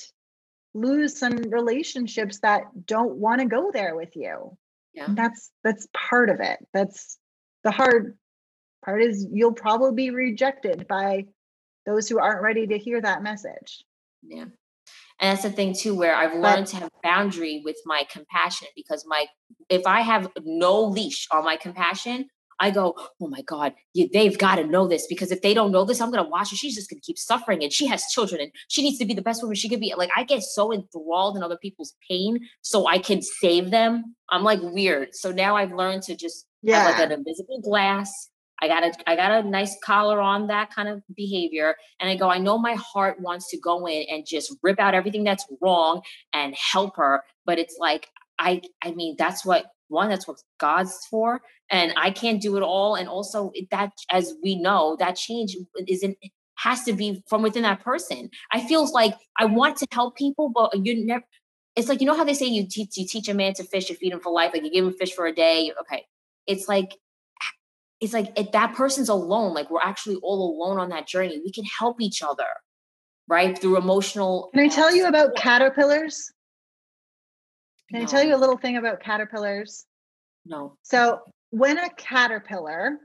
[0.74, 4.56] lose some relationships that don't want to go there with you.
[4.94, 5.06] Yeah.
[5.06, 6.58] And that's that's part of it.
[6.72, 7.18] That's
[7.64, 8.16] the hard
[8.84, 11.26] part is you'll probably be rejected by
[11.84, 13.84] those who aren't ready to hear that message.
[14.22, 14.46] Yeah.
[15.18, 18.68] And that's the thing too, where I've learned but, to have boundary with my compassion
[18.76, 19.26] because my
[19.68, 22.26] if I have no leash on my compassion,
[22.58, 25.84] I go, oh my God, they've got to know this because if they don't know
[25.84, 26.56] this, I'm going to watch her.
[26.56, 29.14] She's just going to keep suffering and she has children and she needs to be
[29.14, 29.92] the best woman she could be.
[29.96, 34.16] Like, I get so enthralled in other people's pain so I can save them.
[34.30, 35.14] I'm like weird.
[35.14, 36.80] So now I've learned to just yeah.
[36.80, 38.30] have like an invisible glass
[38.60, 41.76] I got a I got a nice collar on that kind of behavior.
[42.00, 44.94] And I go, I know my heart wants to go in and just rip out
[44.94, 46.02] everything that's wrong
[46.32, 47.22] and help her.
[47.44, 51.40] But it's like, I I mean, that's what one, that's what God's for.
[51.70, 52.94] And I can't do it all.
[52.96, 56.16] And also that as we know, that change isn't
[56.56, 58.30] has to be from within that person.
[58.52, 61.24] I feel like I want to help people, but you never
[61.76, 63.90] it's like you know how they say you teach you teach a man to fish,
[63.90, 65.72] you feed him for life, like you give him fish for a day.
[65.82, 66.06] Okay.
[66.46, 66.96] It's like
[68.00, 71.40] it's like if that person's alone, like we're actually all alone on that journey.
[71.44, 72.48] We can help each other,
[73.28, 73.58] right?
[73.58, 74.50] Through emotional.
[74.54, 76.32] Can I uh, tell you about caterpillars?
[77.90, 78.04] Can no.
[78.04, 79.84] I tell you a little thing about caterpillars?
[80.44, 80.76] No.
[80.82, 81.20] So
[81.50, 82.98] when a caterpillar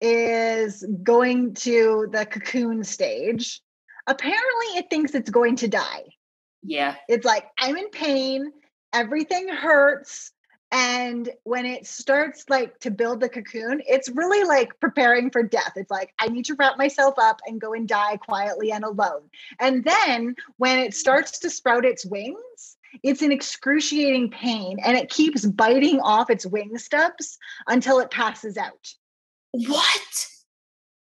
[0.00, 3.60] is going to the cocoon stage,
[4.06, 6.04] apparently it thinks it's going to die.
[6.62, 6.96] Yeah.
[7.08, 8.52] It's like, I'm in pain.
[8.92, 10.32] Everything hurts
[10.72, 15.72] and when it starts like to build the cocoon it's really like preparing for death.
[15.76, 19.22] It's like i need to wrap myself up and go and die quietly and alone.
[19.58, 25.10] And then when it starts to sprout its wings it's in excruciating pain and it
[25.10, 28.94] keeps biting off its wing stubs until it passes out.
[29.52, 30.26] What?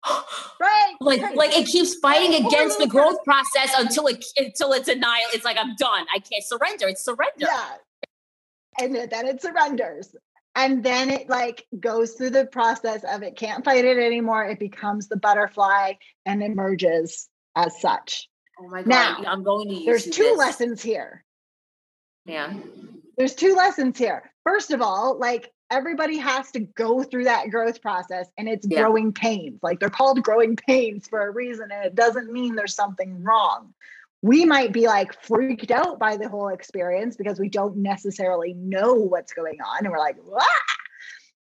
[0.60, 1.36] Right like right.
[1.36, 5.56] like it keeps fighting against the growth process until it until it's annihil it's like
[5.58, 6.06] i'm done.
[6.14, 7.46] I can't surrender it's surrender.
[7.46, 7.76] Yeah
[8.78, 10.14] and then it surrenders.
[10.56, 14.58] And then it like goes through the process of it can't fight it anymore it
[14.58, 15.92] becomes the butterfly
[16.26, 18.28] and emerges as such.
[18.58, 20.38] Oh my god now, i'm going to there's two this.
[20.38, 21.24] lessons here.
[22.26, 22.52] Yeah.
[23.16, 24.30] There's two lessons here.
[24.44, 28.80] First of all like everybody has to go through that growth process and it's yeah.
[28.80, 29.60] growing pains.
[29.62, 33.72] Like they're called growing pains for a reason and it doesn't mean there's something wrong
[34.22, 38.94] we might be like freaked out by the whole experience because we don't necessarily know
[38.94, 40.42] what's going on and we're like Wah!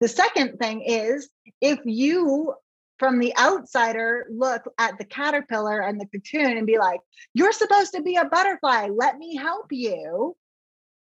[0.00, 1.28] the second thing is
[1.60, 2.54] if you
[2.98, 7.00] from the outsider look at the caterpillar and the cocoon and be like
[7.32, 8.88] you're supposed to be a butterfly.
[8.92, 10.36] Let me help you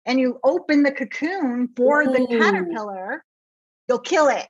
[0.05, 2.12] and you open the cocoon for Ooh.
[2.12, 3.26] the caterpillar
[3.88, 4.47] you'll kill it.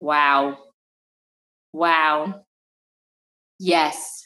[0.00, 0.58] Wow.
[1.72, 2.44] Wow.
[3.58, 4.25] Yes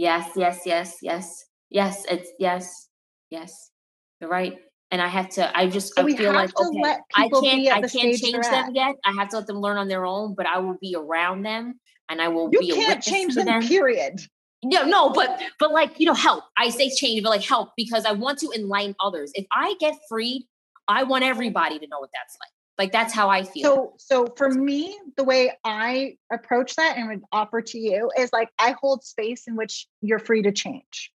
[0.00, 2.06] Yes, yes, yes, yes, yes.
[2.08, 2.88] It's yes,
[3.28, 3.70] yes.
[4.18, 4.56] You're right.
[4.90, 5.54] And I have to.
[5.54, 5.94] I just.
[5.94, 6.82] So I feel like okay.
[7.16, 7.68] I can't.
[7.68, 8.96] I can't change them yet.
[9.04, 10.34] I have to let them learn on their own.
[10.34, 11.78] But I will be around them,
[12.08, 12.66] and I will you be.
[12.68, 13.62] You can't change them, them.
[13.62, 14.22] Period.
[14.64, 16.44] No, no, but but like you know, help.
[16.56, 19.30] I say change, but like help because I want to enlighten others.
[19.34, 20.48] If I get freed,
[20.88, 22.59] I want everybody to know what that's like.
[22.80, 23.62] Like that's how I feel.
[23.62, 28.32] So so for me, the way I approach that and would offer to you is
[28.32, 31.12] like I hold space in which you're free to change.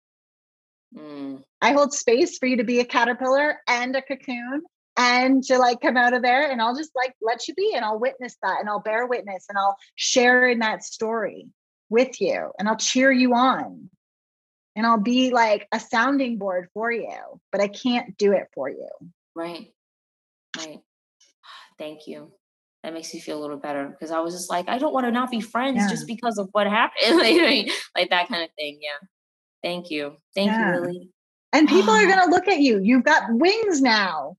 [0.96, 1.42] Mm.
[1.60, 4.62] I hold space for you to be a caterpillar and a cocoon
[4.96, 7.84] and to like come out of there and I'll just like let you be and
[7.84, 11.48] I'll witness that and I'll bear witness and I'll share in that story
[11.90, 13.90] with you and I'll cheer you on
[14.76, 17.18] and I'll be like a sounding board for you,
[17.52, 18.88] but I can't do it for you.
[19.34, 19.74] Right.
[20.56, 20.80] Right.
[21.80, 22.30] Thank you.
[22.84, 25.06] That makes me feel a little better because I was just like, I don't want
[25.06, 25.88] to not be friends yeah.
[25.88, 27.16] just because of what happened.
[27.96, 28.78] like, that kind of thing.
[28.82, 29.06] Yeah.
[29.62, 30.16] Thank you.
[30.34, 30.74] Thank yeah.
[30.74, 31.08] you, Lily.
[31.54, 32.80] And people are going to look at you.
[32.82, 34.36] You've got wings now.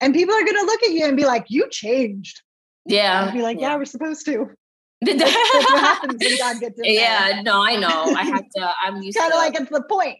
[0.00, 2.40] And people are going to look at you and be like, you changed.
[2.86, 3.24] Yeah.
[3.24, 4.50] And be like, yeah, yeah we're supposed to.
[5.02, 8.14] that's, that's what happens when God gets in Yeah, no, I know.
[8.16, 10.18] I have to, I'm used kind of like it's the point.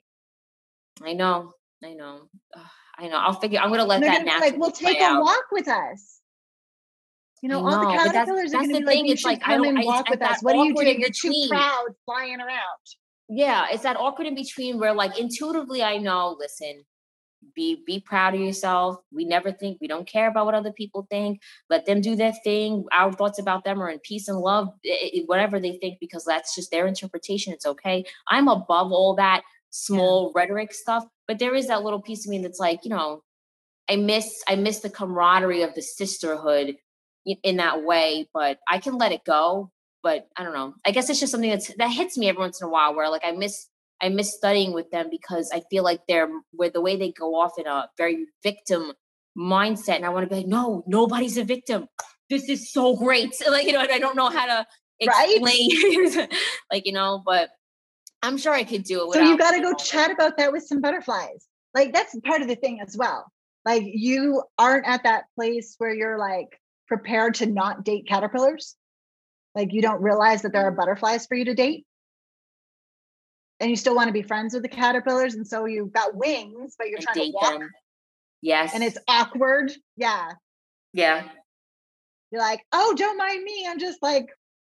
[1.02, 1.52] I know.
[1.82, 2.28] I know.
[2.98, 3.16] I know.
[3.16, 5.22] I'll figure, I'm going to let that naturally like, we'll take a out.
[5.22, 6.19] walk with us.
[7.42, 9.64] You know, know all the caterpillars that's, are going to be like, it's like, come
[9.64, 10.42] and walk with us.
[10.42, 11.00] What are you doing?
[11.00, 12.58] You're too proud flying around.
[13.28, 16.84] Yeah, it's that awkward in between where like intuitively I know, listen,
[17.54, 21.06] be be proud of yourself we never think we don't care about what other people
[21.10, 24.68] think let them do their thing our thoughts about them are in peace and love
[24.82, 29.42] it, whatever they think because that's just their interpretation it's okay i'm above all that
[29.70, 30.40] small yeah.
[30.40, 33.22] rhetoric stuff but there is that little piece of me that's like you know
[33.88, 36.76] i miss i miss the camaraderie of the sisterhood
[37.26, 39.70] in, that way but i can let it go
[40.02, 42.60] but i don't know i guess it's just something that's that hits me every once
[42.60, 43.68] in a while where like i miss
[44.00, 47.34] I miss studying with them because I feel like they're where the way they go
[47.34, 48.92] off in a very victim
[49.36, 49.96] mindset.
[49.96, 51.86] And I want to be like, no, nobody's a victim.
[52.28, 53.34] This is so great.
[53.50, 54.66] Like, you know, I don't know how to
[55.00, 56.32] explain, right?
[56.72, 57.50] like, you know, but
[58.22, 59.14] I'm sure I could do it.
[59.14, 61.46] So you got to go chat about that with some butterflies.
[61.74, 63.26] Like, that's part of the thing as well.
[63.64, 66.48] Like, you aren't at that place where you're like
[66.90, 68.74] prepared to not date caterpillars.
[69.54, 71.86] Like, you don't realize that there are butterflies for you to date?
[73.60, 76.74] And you still want to be friends with the caterpillars and so you've got wings
[76.76, 77.60] but you're and trying to walk?
[77.60, 77.70] them.
[78.42, 78.72] yes.
[78.74, 79.72] And it's awkward?
[79.96, 80.32] Yeah.
[80.92, 81.24] Yeah.
[82.30, 84.28] You're like oh don't mind me i'm just like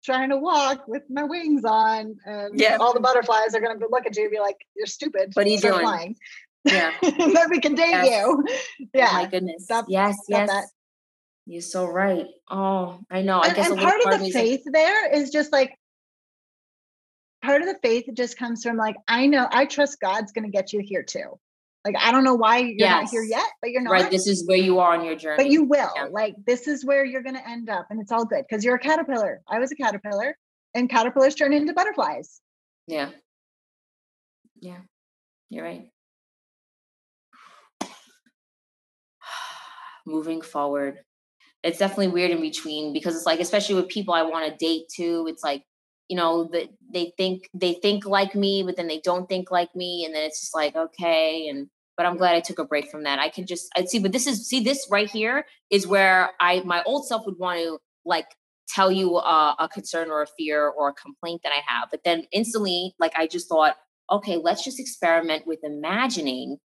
[0.04, 2.76] trying to walk with my wings on and yeah.
[2.78, 5.30] all the butterflies are going to look at you and be like you're stupid.
[5.32, 6.16] What are you doing flying.
[6.64, 6.92] yeah.
[7.02, 8.06] Then we can date yes.
[8.06, 8.44] you.
[8.94, 9.64] Yeah oh my goodness.
[9.64, 10.48] Stop, yes stop yes.
[10.48, 10.64] that.
[11.46, 12.26] You're so right.
[12.50, 15.52] Oh i know i and, guess and part of the faith like, there is just
[15.52, 15.76] like
[17.42, 20.50] part of the faith just comes from like i know i trust god's going to
[20.50, 21.38] get you here too.
[21.84, 23.02] Like i don't know why you're yes.
[23.04, 23.92] not here yet but you're not.
[23.92, 25.36] right this is where you are on your journey.
[25.36, 26.08] but you will yeah.
[26.10, 28.74] like this is where you're going to end up and it's all good because you're
[28.74, 30.36] a caterpillar i was a caterpillar
[30.74, 32.40] and caterpillars turn into butterflies.
[32.86, 33.10] Yeah.
[34.60, 34.78] Yeah
[35.50, 35.88] you're right.
[40.06, 40.98] Moving forward
[41.66, 44.88] it's definitely weird in between because it's like especially with people i want to date
[44.88, 45.62] too it's like
[46.08, 49.74] you know that they think they think like me but then they don't think like
[49.74, 52.90] me and then it's just like okay and but i'm glad i took a break
[52.90, 53.18] from that.
[53.18, 56.60] I can just i see but this is see this right here is where i
[56.60, 58.26] my old self would want to like
[58.68, 62.00] tell you a, a concern or a fear or a complaint that i have but
[62.04, 63.76] then instantly like i just thought
[64.10, 66.58] okay let's just experiment with imagining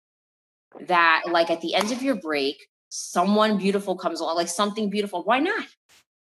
[0.86, 2.56] that like at the end of your break
[2.90, 5.64] someone beautiful comes along like something beautiful why not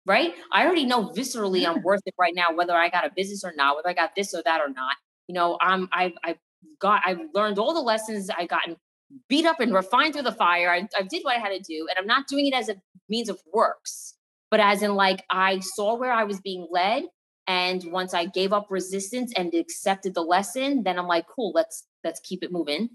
[0.05, 0.33] right?
[0.51, 3.53] I already know viscerally I'm worth it right now, whether I got a business or
[3.55, 4.95] not, whether I got this or that or not.
[5.27, 6.37] You know, I'm I've I've
[6.79, 8.77] got I've learned all the lessons I've gotten
[9.27, 10.71] beat up and refined through the fire.
[10.71, 12.75] I, I did what I had to do, and I'm not doing it as a
[13.09, 14.15] means of works,
[14.49, 17.03] but as in like I saw where I was being led.
[17.47, 21.87] And once I gave up resistance and accepted the lesson, then I'm like, cool, let's
[22.03, 22.89] let's keep it moving.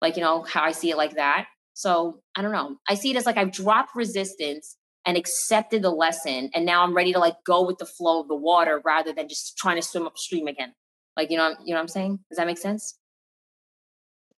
[0.00, 1.46] Like, you know, how I see it like that.
[1.74, 2.76] So I don't know.
[2.88, 6.94] I see it as like I've dropped resistance and accepted the lesson and now i'm
[6.94, 9.82] ready to like go with the flow of the water rather than just trying to
[9.82, 10.74] swim upstream again.
[11.16, 12.18] Like you know you know what i'm saying?
[12.28, 12.98] Does that make sense?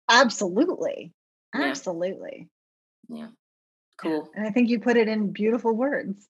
[0.08, 1.12] Absolutely.
[1.54, 1.64] Yeah.
[1.64, 2.48] absolutely.
[3.08, 3.28] Yeah
[4.02, 4.28] cool.
[4.34, 6.28] and i think you put it in beautiful words.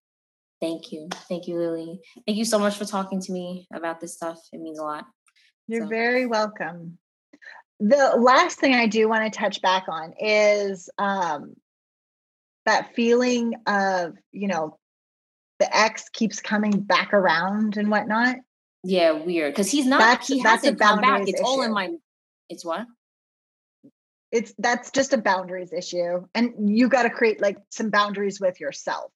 [0.61, 1.09] Thank you.
[1.29, 2.01] Thank you lily.
[2.25, 4.39] Thank you so much for talking to me about this stuff.
[4.53, 5.07] It means a lot.
[5.67, 5.89] You're so.
[5.89, 6.99] very welcome
[7.89, 11.55] the last thing i do want to touch back on is um,
[12.65, 14.79] that feeling of you know
[15.59, 18.37] the ex keeps coming back around and whatnot.
[18.85, 21.45] Yeah weird because he's not that's, he that's hasn't come back it's issue.
[21.45, 21.91] all in my
[22.49, 22.87] it's what?
[24.33, 28.59] It's that's just a boundaries issue and you got to create like some boundaries with
[28.61, 29.13] yourself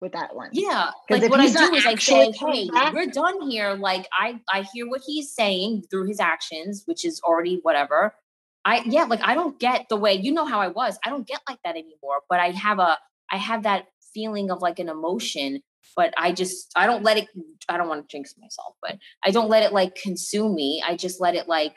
[0.00, 3.50] with that one yeah like what i do is i say hey back, we're done
[3.50, 8.14] here like i i hear what he's saying through his actions which is already whatever
[8.64, 10.98] I yeah, like I don't get the way you know how I was.
[11.04, 12.20] I don't get like that anymore.
[12.28, 12.98] But I have a
[13.30, 15.62] I have that feeling of like an emotion,
[15.96, 17.28] but I just I don't let it
[17.68, 20.82] I don't want to jinx myself, but I don't let it like consume me.
[20.86, 21.74] I just let it like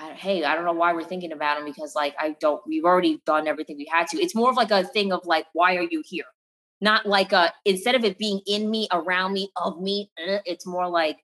[0.00, 2.62] I, hey, I don't know why we're thinking about him because like I don't.
[2.66, 4.18] We've already done everything we had to.
[4.20, 6.24] It's more of like a thing of like, why are you here?
[6.80, 10.10] Not like a instead of it being in me, around me, of me.
[10.18, 11.18] Eh, it's more like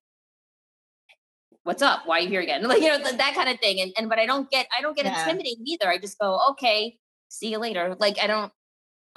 [1.66, 2.02] what's up?
[2.06, 2.62] Why are you here again?
[2.68, 3.80] Like, you know, that kind of thing.
[3.80, 5.20] And, and, but I don't get, I don't get yeah.
[5.20, 5.88] intimidated either.
[5.88, 6.96] I just go, okay,
[7.28, 7.96] see you later.
[7.98, 8.52] Like, I don't,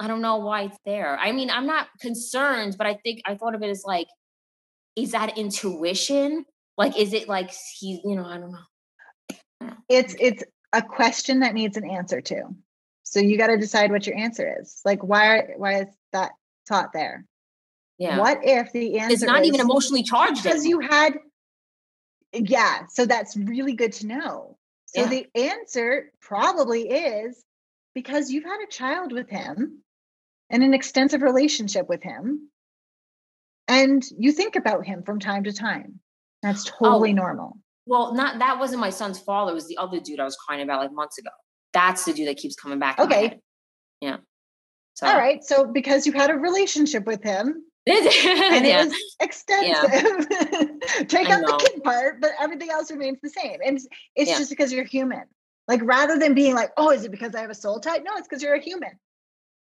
[0.00, 1.16] I don't know why it's there.
[1.18, 4.08] I mean, I'm not concerned, but I think I thought of it as like,
[4.96, 6.44] is that intuition?
[6.76, 8.58] Like, is it like he's, you know, I don't know.
[9.88, 12.54] It's, it's a question that needs an answer to.
[13.02, 14.80] So you got to decide what your answer is.
[14.84, 16.32] Like, why, why is that
[16.68, 17.26] taught there?
[17.98, 18.18] Yeah.
[18.18, 21.18] What if the answer it's not even emotionally charged because you had
[22.32, 24.56] yeah, so that's really good to know.
[24.86, 25.08] So yeah.
[25.08, 27.44] the answer probably is
[27.94, 29.82] because you've had a child with him
[30.48, 32.48] and an extensive relationship with him
[33.68, 36.00] and you think about him from time to time.
[36.42, 36.86] That's oh.
[36.86, 37.58] totally oh, normal.
[37.90, 40.62] Well, not that wasn't my son's father, it was the other dude I was crying
[40.62, 41.30] about like months ago.
[41.72, 43.00] That's the dude that keeps coming back.
[43.00, 43.40] Okay.
[44.00, 44.18] Yeah.
[44.94, 45.08] So.
[45.08, 45.42] All right.
[45.42, 48.84] So because you had a relationship with him, and yeah.
[48.84, 50.28] it is extensive.
[50.30, 51.02] Yeah.
[51.08, 53.58] Take out the kid part, but everything else remains the same.
[53.66, 54.38] And it's, it's yeah.
[54.38, 55.24] just because you're human.
[55.66, 57.98] Like rather than being like, oh, is it because I have a soul tie?
[57.98, 58.90] No, it's because you're a human.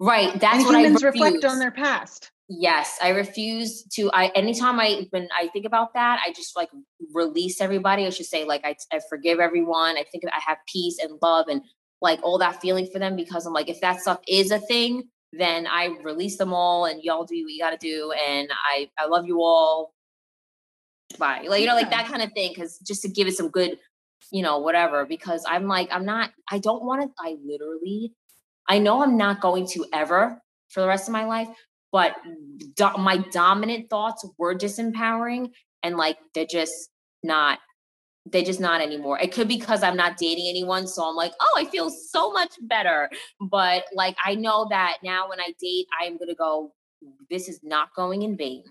[0.01, 0.33] Right.
[0.41, 2.31] That's and what humans reflect on their past.
[2.49, 4.11] Yes, I refuse to.
[4.13, 6.69] I anytime I when I think about that, I just like
[7.13, 8.07] release everybody.
[8.07, 9.97] I should say like I I forgive everyone.
[9.97, 11.63] I think I have peace and love and
[12.01, 15.09] like all that feeling for them because I'm like if that stuff is a thing,
[15.33, 18.13] then I release them all and y'all do what you got to do.
[18.13, 19.93] And I, I love you all.
[21.19, 21.47] Bye.
[21.49, 22.55] Like, you know, like that kind of thing.
[22.55, 23.79] Cause just to give it some good,
[24.31, 28.13] you know, whatever, because I'm like, I'm not, I don't want to, I literally,
[28.69, 31.49] I know I'm not going to ever for the rest of my life,
[31.93, 32.15] but
[32.75, 35.51] do, my dominant thoughts were disempowering
[35.83, 36.91] and like they're just
[37.23, 37.59] not
[38.31, 39.19] they just not anymore.
[39.21, 40.87] It could be because I'm not dating anyone.
[40.87, 43.09] So I'm like, oh, I feel so much better.
[43.41, 46.73] But like, I know that now when I date, I'm going to go,
[47.31, 48.65] this is not going in vain.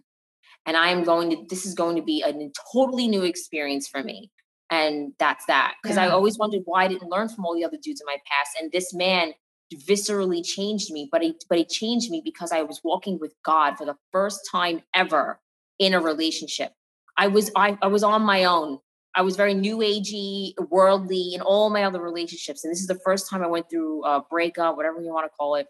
[0.66, 2.34] And I am going to, this is going to be a
[2.74, 4.32] totally new experience for me.
[4.70, 5.76] And that's that.
[5.82, 6.06] Because yeah.
[6.06, 8.58] I always wondered why I didn't learn from all the other dudes in my past.
[8.60, 9.34] And this man
[9.74, 13.78] viscerally changed me, but it but he changed me because I was walking with God
[13.78, 15.40] for the first time ever
[15.80, 16.74] in a relationship.
[17.18, 18.80] I was I, I was on my own
[19.16, 22.64] I was very new agey, worldly in all my other relationships.
[22.64, 25.36] And this is the first time I went through a breakup, whatever you want to
[25.36, 25.68] call it,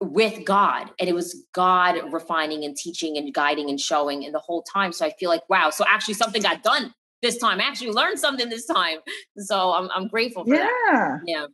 [0.00, 0.90] with God.
[1.00, 4.92] And it was God refining and teaching and guiding and showing and the whole time.
[4.92, 7.60] So I feel like, wow, so actually something got done this time.
[7.60, 8.98] I actually learned something this time.
[9.38, 10.68] So I'm, I'm grateful for yeah.
[10.90, 11.20] that.
[11.26, 11.46] Yeah.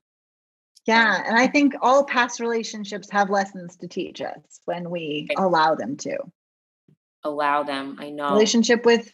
[0.86, 1.22] Yeah.
[1.26, 5.96] And I think all past relationships have lessons to teach us when we allow them
[5.98, 6.18] to.
[7.22, 7.96] Allow them.
[7.98, 8.30] I know.
[8.30, 9.12] Relationship with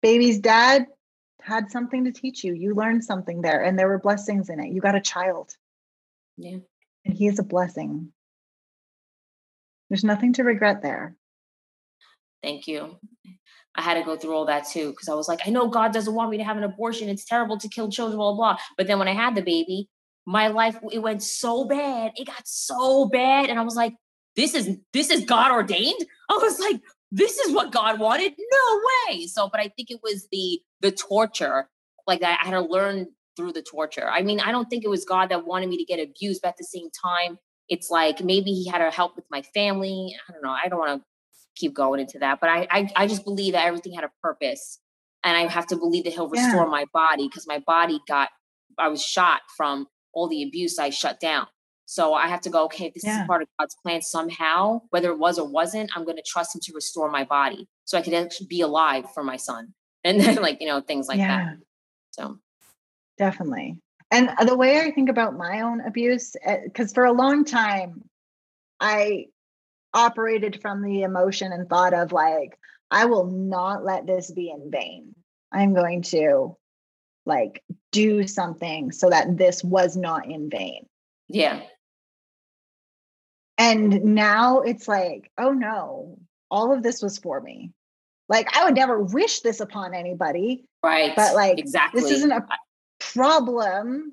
[0.00, 0.86] baby's dad
[1.42, 2.54] had something to teach you.
[2.54, 4.72] You learned something there and there were blessings in it.
[4.72, 5.54] You got a child.
[6.36, 6.58] Yeah.
[7.04, 8.12] And he is a blessing.
[9.90, 11.14] There's nothing to regret there.
[12.42, 12.96] Thank you.
[13.74, 15.92] I had to go through all that too because I was like, I know God
[15.92, 17.08] doesn't want me to have an abortion.
[17.08, 18.62] It's terrible to kill children, blah, blah, blah.
[18.76, 19.88] But then when I had the baby,
[20.26, 22.12] my life it went so bad.
[22.16, 23.50] It got so bad.
[23.50, 23.94] And I was like,
[24.36, 26.04] this is this is God ordained.
[26.30, 28.32] I was like, this is what God wanted.
[28.38, 29.26] No way.
[29.26, 31.68] So, but I think it was the the torture.
[32.06, 33.06] Like I, had to learn
[33.36, 34.08] through the torture.
[34.08, 36.48] I mean, I don't think it was God that wanted me to get abused, but
[36.48, 40.14] at the same time, it's like maybe he had to help with my family.
[40.28, 40.50] I don't know.
[40.50, 41.06] I don't want to
[41.54, 44.78] keep going into that, but I, I I just believe that everything had a purpose.
[45.24, 46.70] And I have to believe that he'll restore yeah.
[46.70, 48.30] my body because my body got
[48.78, 51.46] I was shot from all the abuse I shut down.
[51.86, 53.20] So I have to go, okay, this yeah.
[53.20, 56.54] is part of God's plan somehow, whether it was or wasn't, I'm going to trust
[56.54, 59.74] him to restore my body so I could actually be alive for my son.
[60.04, 61.28] And then like, you know, things like yeah.
[61.28, 61.56] that.
[62.10, 62.38] So
[63.18, 63.78] definitely.
[64.10, 66.34] And uh, the way I think about my own abuse,
[66.64, 68.02] because eh, for a long time,
[68.80, 69.26] I
[69.94, 72.58] operated from the emotion and thought of like,
[72.90, 75.14] I will not let this be in vain.
[75.52, 76.56] I'm going to
[77.26, 80.86] like do something so that this was not in vain.
[81.28, 81.62] Yeah.
[83.58, 86.18] And now it's like, oh no,
[86.50, 87.70] all of this was for me.
[88.28, 90.64] Like I would never wish this upon anybody.
[90.82, 91.14] Right.
[91.14, 92.00] But like exactly.
[92.00, 92.46] this isn't a
[92.98, 94.12] problem.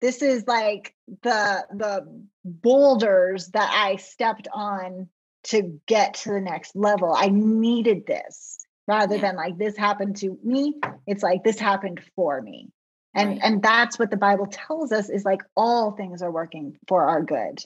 [0.00, 5.08] This is like the the boulders that I stepped on
[5.44, 7.14] to get to the next level.
[7.14, 8.58] I needed this
[8.88, 9.22] rather yeah.
[9.22, 10.74] than like this happened to me.
[11.06, 12.70] It's like this happened for me.
[13.14, 13.40] And right.
[13.42, 17.22] and that's what the Bible tells us is like all things are working for our
[17.22, 17.64] good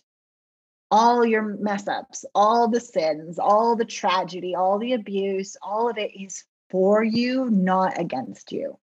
[0.90, 5.98] all your mess ups, all the sins, all the tragedy, all the abuse, all of
[5.98, 8.78] it is for you, not against you.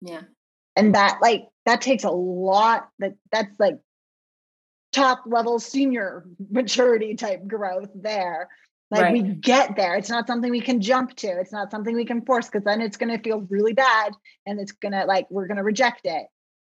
[0.00, 0.22] Yeah.
[0.76, 3.78] and that like that takes a lot that that's like
[4.92, 8.48] top level senior maturity type growth there
[8.90, 9.12] like right.
[9.12, 12.24] we get there it's not something we can jump to it's not something we can
[12.24, 14.12] force because then it's going to feel really bad
[14.46, 16.26] and it's going to like we're going to reject it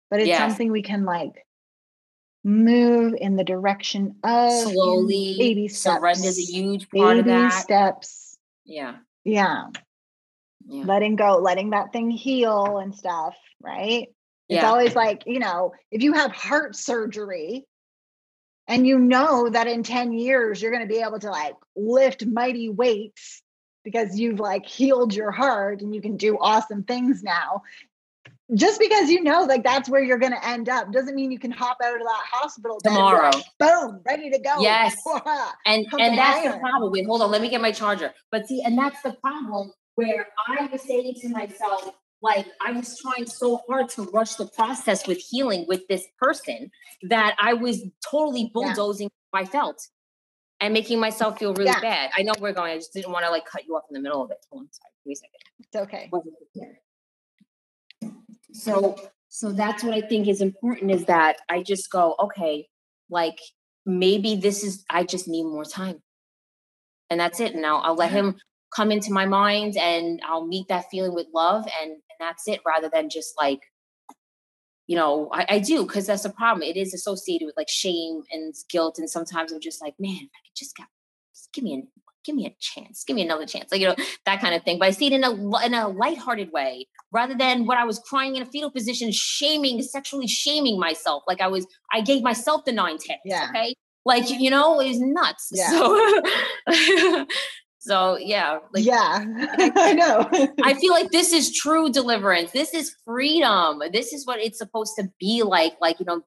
[0.10, 0.40] but it's yes.
[0.40, 1.46] something we can like
[2.44, 7.26] move in the direction of slowly baby steps surrender is a huge part baby of
[7.26, 9.68] that steps yeah yeah
[10.68, 10.84] yeah.
[10.86, 14.08] letting go, letting that thing heal and stuff, right?
[14.48, 14.58] Yeah.
[14.58, 17.66] It's always like, you know, if you have heart surgery
[18.72, 22.26] and you know that in 10 years you're going to be able to like lift
[22.26, 23.44] mighty weights
[23.84, 27.64] because you've like healed your heart and you can do awesome things now.
[28.54, 31.40] Just because you know like that's where you're going to end up doesn't mean you
[31.40, 33.32] can hop out of that hospital tomorrow.
[33.32, 34.62] Like, boom, ready to go.
[34.62, 34.96] Yes.
[35.66, 36.92] and and that's the problem.
[36.94, 38.14] Wait, hold on, let me get my charger.
[38.32, 43.00] But see, and that's the problem where I was saying to myself, like I was
[43.00, 46.70] trying so hard to rush the process with healing with this person
[47.04, 49.40] that I was totally bulldozing yeah.
[49.42, 49.88] I felt
[50.60, 51.82] and making myself feel really yeah.
[51.82, 52.12] bad.
[52.16, 52.72] I know we're going.
[52.72, 54.38] I just didn't want to like cut you off in the middle of it.
[54.46, 54.92] Oh, Hold on, sorry.
[55.06, 55.40] Wait a second.
[55.60, 56.10] It's okay.
[58.54, 58.98] So
[59.30, 62.68] so that's what I think is important is that I just go, okay,
[63.10, 63.40] like
[63.86, 66.02] maybe this is I just need more time.
[67.10, 67.56] And that's it.
[67.56, 68.38] I'll, I'll let him
[68.76, 72.62] come into my mind and I'll meet that feeling with love and, and that's it
[72.66, 73.62] rather than just like
[74.88, 78.22] you know I, I do because that's the problem it is associated with like shame
[78.32, 80.88] and guilt and sometimes I'm just like man I could just, got,
[81.34, 83.96] just give me a give me a chance give me another chance like you know
[84.26, 85.32] that kind of thing but I see it in a
[85.66, 89.82] in a lighthearted way rather than what I was crying in a fetal position shaming
[89.82, 93.48] sexually shaming myself like I was I gave myself the nine tenths yeah.
[93.50, 95.70] okay like you know it was nuts yeah.
[95.70, 97.26] so
[97.84, 99.26] So yeah, like, yeah,
[99.76, 100.30] I know.
[100.64, 102.52] I feel like this is true deliverance.
[102.52, 103.82] This is freedom.
[103.92, 105.74] This is what it's supposed to be like.
[105.82, 106.22] Like you know,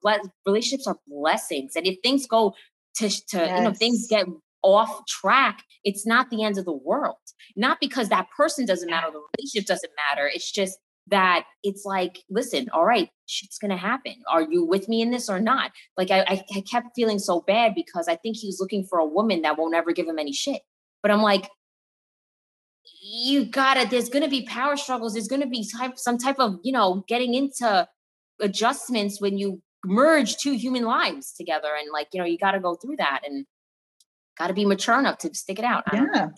[0.45, 2.53] relationships are blessings, and if things go
[2.97, 3.57] to to yes.
[3.57, 4.25] you know things get
[4.63, 7.15] off track, it's not the end of the world.
[7.55, 10.27] Not because that person doesn't matter, the relationship doesn't matter.
[10.27, 10.77] It's just
[11.07, 14.15] that it's like, listen, all right, shit's gonna happen.
[14.29, 15.71] Are you with me in this or not?
[15.95, 19.05] Like I, I kept feeling so bad because I think he was looking for a
[19.05, 20.61] woman that won't ever give him any shit.
[21.05, 21.47] But I'm like,
[22.99, 23.91] you got it.
[23.91, 25.13] There's going to be power struggles.
[25.13, 27.87] There's going to be type, some type of, you know, getting into
[28.41, 31.67] adjustments when you merge two human lives together.
[31.79, 33.45] And like, you know, you got to go through that and
[34.39, 35.83] got to be mature enough to stick it out.
[35.93, 36.29] Yeah.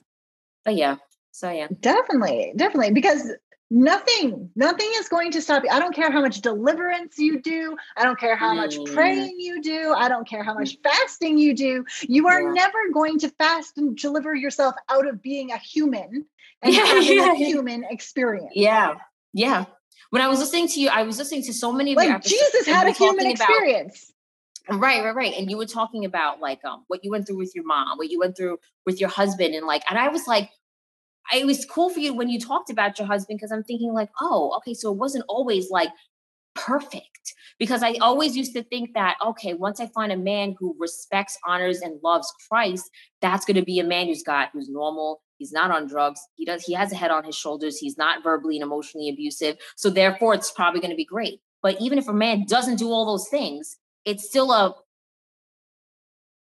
[0.65, 0.97] But yeah.
[1.31, 1.67] So yeah.
[1.79, 2.51] Definitely.
[2.57, 2.91] Definitely.
[2.91, 3.31] Because
[3.69, 5.69] nothing nothing is going to stop you.
[5.69, 7.75] I don't care how much deliverance you do.
[7.97, 8.93] I don't care how much mm.
[8.93, 9.93] praying you do.
[9.95, 11.85] I don't care how much fasting you do.
[12.01, 12.53] You are yeah.
[12.53, 16.25] never going to fast and deliver yourself out of being a human
[16.61, 17.31] and yeah, having yeah.
[17.31, 18.53] a human experience.
[18.55, 18.95] Yeah
[19.37, 19.65] yeah.
[20.09, 22.19] When i was listening to you i was listening to so many of like your
[22.19, 24.13] jesus had a human experience
[24.69, 25.33] about, right right right.
[25.37, 28.09] And you were talking about like um what you went through with your mom what
[28.09, 30.49] you went through with your husband and like and i was like
[31.33, 34.09] it was cool for you when you talked about your husband because I'm thinking like,
[34.21, 35.89] oh, okay, so it wasn't always like
[36.55, 40.75] perfect because I always used to think that okay, once I find a man who
[40.79, 42.89] respects, honors, and loves Christ,
[43.21, 45.21] that's going to be a man who's got who's normal.
[45.37, 46.19] He's not on drugs.
[46.35, 46.63] He does.
[46.63, 47.77] He has a head on his shoulders.
[47.77, 49.57] He's not verbally and emotionally abusive.
[49.75, 51.41] So therefore, it's probably going to be great.
[51.61, 54.75] But even if a man doesn't do all those things, it's still a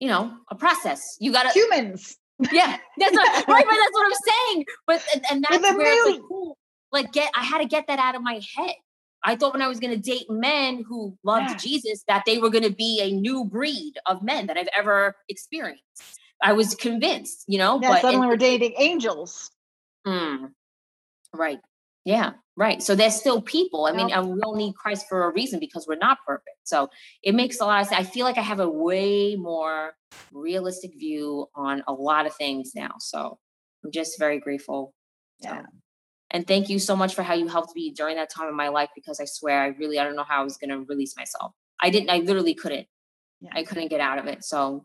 [0.00, 1.16] you know a process.
[1.20, 2.16] You got to humans
[2.52, 3.66] yeah, that's what, right, right.
[3.66, 4.66] That's what I'm saying.
[4.86, 6.56] But and, and that's where it's like, cool.
[6.92, 8.74] Like get, I had to get that out of my head.
[9.24, 11.56] I thought when I was going to date men who loved yeah.
[11.56, 15.16] Jesus that they were going to be a new breed of men that I've ever
[15.28, 15.82] experienced.
[16.40, 17.80] I was convinced, you know.
[17.82, 19.50] Yeah, but suddenly and, we're dating angels.
[20.06, 20.52] Mm,
[21.34, 21.58] right.
[22.04, 22.32] Yeah.
[22.56, 22.82] Right.
[22.82, 23.86] So there's still people.
[23.86, 26.56] I mean, we all need Christ for a reason because we're not perfect.
[26.64, 26.88] So
[27.22, 28.00] it makes a lot of sense.
[28.00, 29.92] I feel like I have a way more
[30.32, 32.94] realistic view on a lot of things now.
[32.98, 33.38] So
[33.84, 34.92] I'm just very grateful.
[35.40, 35.62] Yeah.
[36.30, 38.68] and thank you so much for how you helped me during that time in my
[38.68, 41.16] life because I swear I really I don't know how I was going to release
[41.16, 41.52] myself.
[41.80, 42.88] I didn't I literally couldn't.
[43.40, 43.50] Yeah.
[43.54, 44.44] I couldn't get out of it.
[44.44, 44.84] So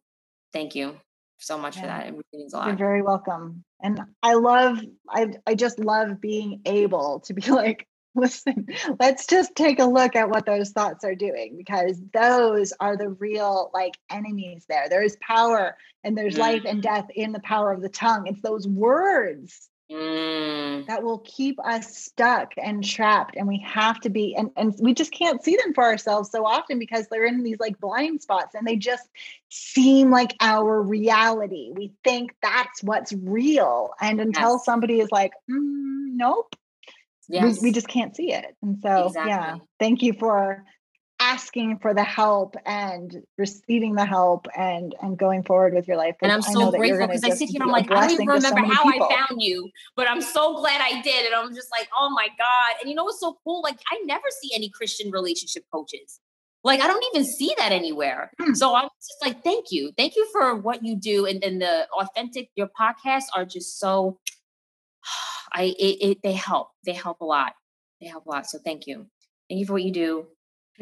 [0.53, 0.97] thank you
[1.37, 1.81] so much yeah.
[1.81, 2.07] for that.
[2.07, 2.67] It means a lot.
[2.67, 3.63] You're very welcome.
[3.81, 4.79] And I love,
[5.09, 8.67] I, I just love being able to be like, listen,
[8.99, 13.09] let's just take a look at what those thoughts are doing because those are the
[13.09, 14.87] real like enemies there.
[14.89, 16.39] There is power and there's mm.
[16.39, 18.27] life and death in the power of the tongue.
[18.27, 20.85] It's those words mm.
[20.87, 24.93] that will keep us stuck and trapped and we have to be and, and we
[24.93, 28.55] just can't see them for ourselves so often because they're in these like blind spots
[28.55, 29.07] and they just
[29.49, 34.65] seem like our reality we think that's what's real and until yes.
[34.65, 36.55] somebody is like mm, nope
[37.29, 37.61] yes.
[37.61, 38.55] we, we just can't see it.
[38.61, 39.31] And so, exactly.
[39.31, 40.63] yeah, thank you for
[41.23, 46.15] asking for the help and receiving the help and and going forward with your life.
[46.21, 48.61] And I'm so grateful because I sit here and I'm like, I don't even remember
[48.61, 49.07] so how people.
[49.09, 51.25] I found you, but I'm so glad I did.
[51.25, 52.81] And I'm just like, oh my God.
[52.81, 53.61] And you know what's so cool?
[53.61, 56.19] Like I never see any Christian relationship coaches.
[56.63, 58.31] Like I don't even see that anywhere.
[58.39, 58.53] Hmm.
[58.53, 59.91] So I'm just like, thank you.
[59.97, 61.25] Thank you for what you do.
[61.25, 64.19] And then the authentic, your podcasts are just so
[65.53, 66.69] I it, it they help.
[66.85, 67.53] They help a lot.
[68.01, 68.47] They help a lot.
[68.47, 69.07] So thank you.
[69.49, 70.27] Thank you for what you do.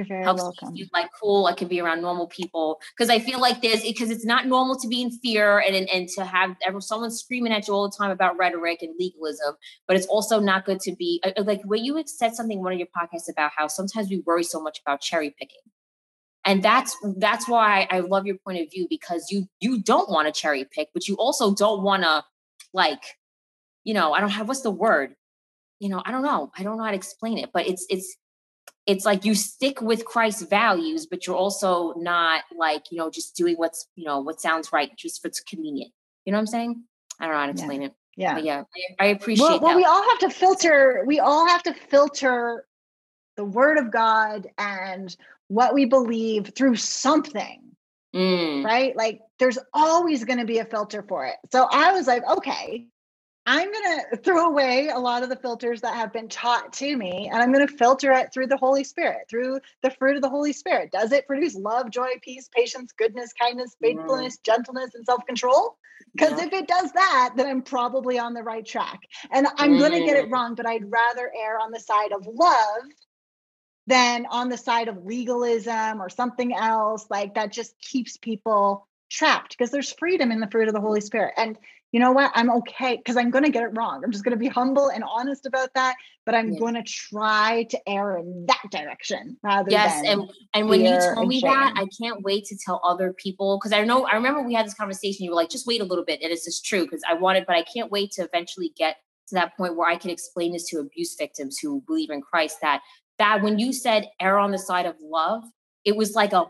[0.02, 0.76] You're very helps welcome.
[0.76, 1.45] You like cool.
[1.45, 4.76] I can be around normal people because I feel like there's because it's not normal
[4.80, 7.95] to be in fear and and, and to have someone screaming at you all the
[7.95, 9.56] time about rhetoric and legalism.
[9.88, 12.74] But it's also not good to be uh, uh, like when you said something one
[12.74, 15.62] of your podcasts about how sometimes we worry so much about cherry picking
[16.45, 20.34] and that's that's why I love your point of view because you you don't want
[20.34, 22.24] to cherry pick, but you also don't want to
[22.74, 23.04] like,
[23.84, 25.16] you know, I don't have what's the word,
[25.80, 28.18] you know, I don't know, I don't know how to explain it, but it's it's
[28.86, 33.36] it's like you stick with Christ's values, but you're also not like, you know, just
[33.36, 35.92] doing what's, you know, what sounds right just for it's convenient.
[36.26, 36.84] You know what I'm saying?
[37.20, 37.88] I don't know how to explain yeah.
[37.88, 37.94] it.
[38.18, 38.34] Yeah.
[38.34, 38.64] But yeah.
[39.00, 42.66] I, I appreciate well, well, we all have to filter, we all have to filter
[43.38, 45.16] the word of God and
[45.48, 47.62] what we believe through something.
[48.16, 48.66] Mm.
[48.66, 48.96] Right?
[48.96, 51.36] Like there's always going to be a filter for it.
[51.52, 52.88] So I was like, okay,
[53.54, 56.95] I'm going to throw away a lot of the filters that have been taught to
[56.95, 60.22] me and I'm going to filter it through the Holy Spirit, through the fruit of
[60.22, 60.89] the Holy Spirit.
[60.93, 64.43] Does it produce love, joy, peace, patience, goodness, kindness, faithfulness, mm.
[64.43, 65.76] gentleness, and self control?
[66.14, 66.45] Because yeah.
[66.45, 69.02] if it does that, then I'm probably on the right track.
[69.34, 69.80] And I'm mm.
[69.80, 72.84] going to get it wrong, but I'd rather err on the side of love
[73.86, 77.06] than on the side of legalism or something else.
[77.10, 81.02] Like that just keeps people trapped because there's freedom in the fruit of the Holy
[81.02, 81.34] Spirit.
[81.36, 81.58] And
[81.92, 82.32] you know what?
[82.36, 84.02] I'm okay because I'm going to get it wrong.
[84.04, 85.96] I'm just going to be humble and honest about that.
[86.26, 86.60] But I'm yeah.
[86.60, 91.28] going to try to err in that direction rather yes, and and when you told
[91.28, 94.54] me that, I can't wait to tell other people because I know I remember we
[94.54, 95.26] had this conversation.
[95.26, 97.46] You were like, just wait a little bit, and it's just true because I wanted,
[97.46, 98.98] but I can't wait to eventually get
[99.30, 102.58] to that point where I can explain this to abuse victims who believe in Christ
[102.62, 102.82] that
[103.18, 105.44] that when you said err on the side of love,
[105.84, 106.46] it was like a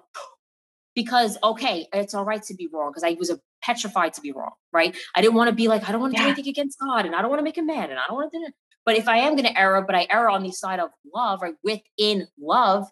[0.94, 4.32] because okay, it's all right to be wrong because I was a petrified to be
[4.32, 4.96] wrong, right?
[5.16, 6.28] I didn't want to be like, I don't want to yeah.
[6.28, 8.16] do anything against God and I don't want to make him mad and I don't
[8.16, 8.54] want to do it.
[8.86, 11.42] But if I am going to err, but I err on the side of love,
[11.42, 11.54] right?
[11.64, 12.88] Within love,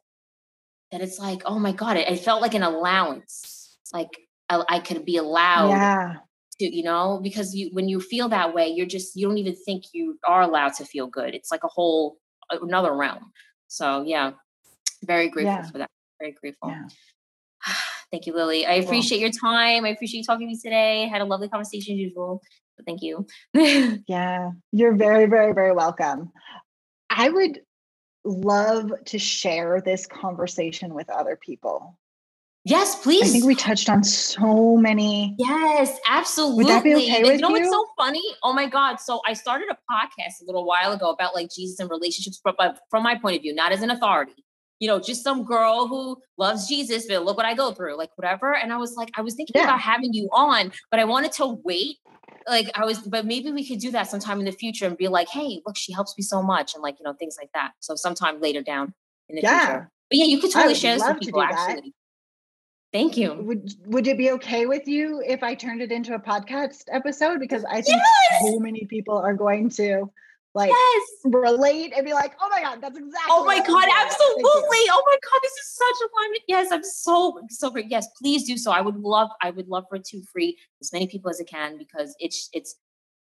[0.92, 3.78] then it's like, oh my God, it, it felt like an allowance.
[3.94, 4.10] Like
[4.50, 6.16] I, I could be allowed yeah.
[6.60, 9.56] to, you know, because you when you feel that way, you're just you don't even
[9.56, 11.34] think you are allowed to feel good.
[11.34, 12.18] It's like a whole
[12.52, 13.32] another realm.
[13.68, 14.32] So yeah,
[15.04, 15.72] very grateful yeah.
[15.72, 15.90] for that.
[16.20, 16.72] Very grateful.
[18.12, 18.66] Thank you, Lily.
[18.66, 19.86] I appreciate your time.
[19.86, 21.04] I appreciate you talking to me today.
[21.04, 22.42] I had a lovely conversation as usual.
[22.78, 23.28] So thank you.
[24.08, 26.32] yeah, you're very, very, very welcome.
[27.10, 27.62] I would
[28.24, 31.98] love to share this conversation with other people.
[32.66, 33.24] Yes, please.
[33.24, 35.36] I think we touched on so many.
[35.40, 36.66] Yes, absolutely.
[36.66, 37.38] Would that be okay with you?
[37.40, 38.22] Know what's so funny?
[38.44, 38.98] Oh my God.
[38.98, 42.80] So I started a podcast a little while ago about like Jesus and relationships, but
[42.90, 44.44] from my point of view, not as an authority.
[44.80, 48.12] You know, just some girl who loves Jesus, but look what I go through, like
[48.16, 48.56] whatever.
[48.56, 49.66] And I was like, I was thinking yeah.
[49.66, 51.98] about having you on, but I wanted to wait.
[52.48, 55.08] Like I was, but maybe we could do that sometime in the future and be
[55.08, 57.72] like, hey, look, she helps me so much, and like, you know, things like that.
[57.80, 58.94] So sometime later down
[59.28, 59.66] in the yeah.
[59.66, 59.92] future.
[60.10, 61.94] But yeah, you could totally share this with people actually.
[62.92, 63.34] Thank you.
[63.34, 67.40] Would would it be okay with you if I turned it into a podcast episode?
[67.40, 68.02] Because I think
[68.32, 68.42] yes!
[68.42, 70.12] so many people are going to
[70.56, 71.04] like yes!
[71.26, 73.30] relate and be like, oh my God, that's exactly.
[73.30, 74.44] Oh my God, absolutely.
[74.46, 76.44] Oh my God, this is such alignment.
[76.48, 77.86] Yes, I'm so, so great.
[77.90, 78.72] Yes, please do so.
[78.72, 81.48] I would love, I would love for it to free as many people as it
[81.48, 82.78] can because it's, it's,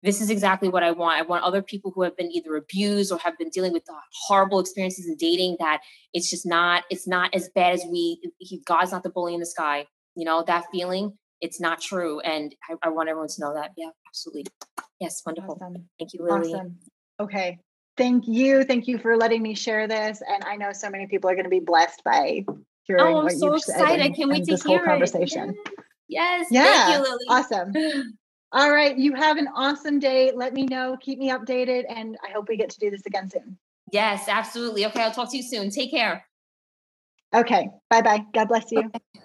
[0.03, 1.19] this is exactly what I want.
[1.19, 3.95] I want other people who have been either abused or have been dealing with the
[4.27, 5.81] horrible experiences in dating that
[6.13, 9.41] it's just not, it's not as bad as we, he, God's not the bully in
[9.41, 9.87] the sky.
[10.15, 12.21] You know, that feeling, it's not true.
[12.21, 13.71] And I, I want everyone to know that.
[13.79, 14.45] Yeah, absolutely.
[15.01, 15.59] Yes, wonderful.
[15.61, 15.89] Awesome.
[15.99, 16.53] Thank you, Lily.
[16.53, 16.77] Awesome.
[17.21, 17.59] Okay.
[17.97, 18.65] Thank you.
[18.65, 20.21] Thank you for letting me share this.
[20.29, 23.19] And I know so many people are going to be blessed by oh, hearing oh,
[23.19, 24.03] I'm what so you've excited.
[24.03, 24.17] said.
[24.17, 25.51] Can't wait to this hear whole conversation.
[25.51, 25.75] It.
[26.09, 26.49] Yes.
[26.51, 26.65] Yeah.
[26.65, 27.25] Thank you, Lily.
[27.29, 28.19] Awesome.
[28.53, 28.99] All right.
[28.99, 30.33] You have an awesome day.
[30.35, 30.97] Let me know.
[31.01, 31.85] Keep me updated.
[31.89, 33.59] And I hope we get to do this again soon.
[33.93, 34.87] Yes, absolutely.
[34.87, 35.03] Okay.
[35.03, 35.71] I'll talk to you soon.
[35.71, 36.25] Take care.
[37.35, 37.69] Okay.
[37.91, 38.25] Bye bye.
[38.33, 38.81] God bless you.
[38.81, 39.24] Okay.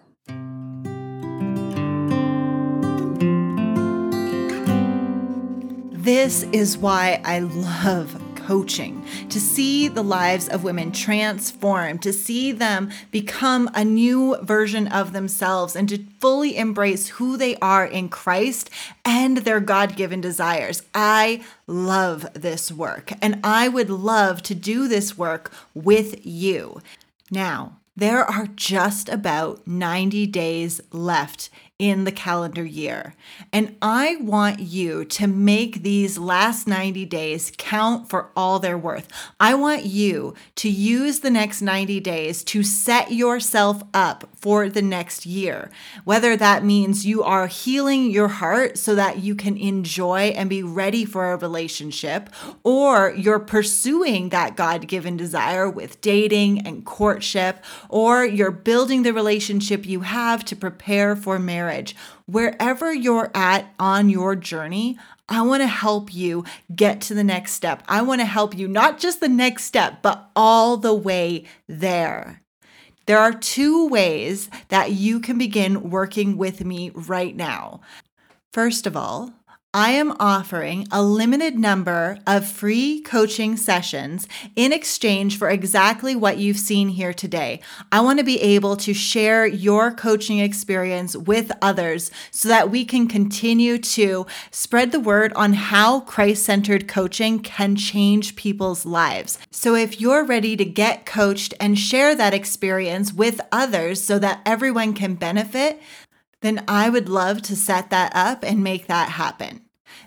[6.10, 12.52] This is why I love coaching, to see the lives of women transform, to see
[12.52, 18.10] them become a new version of themselves, and to fully embrace who they are in
[18.10, 18.72] Christ
[19.06, 20.82] and their God given desires.
[20.96, 26.82] I love this work, and I would love to do this work with you.
[27.30, 33.16] Now, there are just about 90 days left in the calendar year.
[33.54, 39.08] And I want you to make these last 90 days count for all they're worth.
[39.40, 44.82] I want you to use the next 90 days to set yourself up for the
[44.82, 45.72] next year.
[46.04, 50.62] Whether that means you are healing your heart so that you can enjoy and be
[50.62, 52.30] ready for a relationship,
[52.62, 59.14] or you're pursuing that God given desire with dating and courtship, or you're building the
[59.14, 64.98] relationship you have to prepare for marriage marriage, wherever you're at on your journey,
[65.28, 66.44] I want to help you
[66.76, 67.84] get to the next step.
[67.88, 72.42] I want to help you not just the next step, but all the way there.
[73.06, 77.82] There are two ways that you can begin working with me right now.
[78.52, 79.32] First of all,
[79.74, 86.40] I am offering a limited number of free coaching sessions in exchange for exactly what
[86.40, 87.60] you've seen here today.
[87.92, 92.84] I want to be able to share your coaching experience with others so that we
[92.84, 99.38] can continue to spread the word on how Christ centered coaching can change people's lives.
[99.52, 104.42] So if you're ready to get coached and share that experience with others so that
[104.48, 105.80] everyone can benefit,
[106.42, 109.62] then I would love to set that up and make that happen.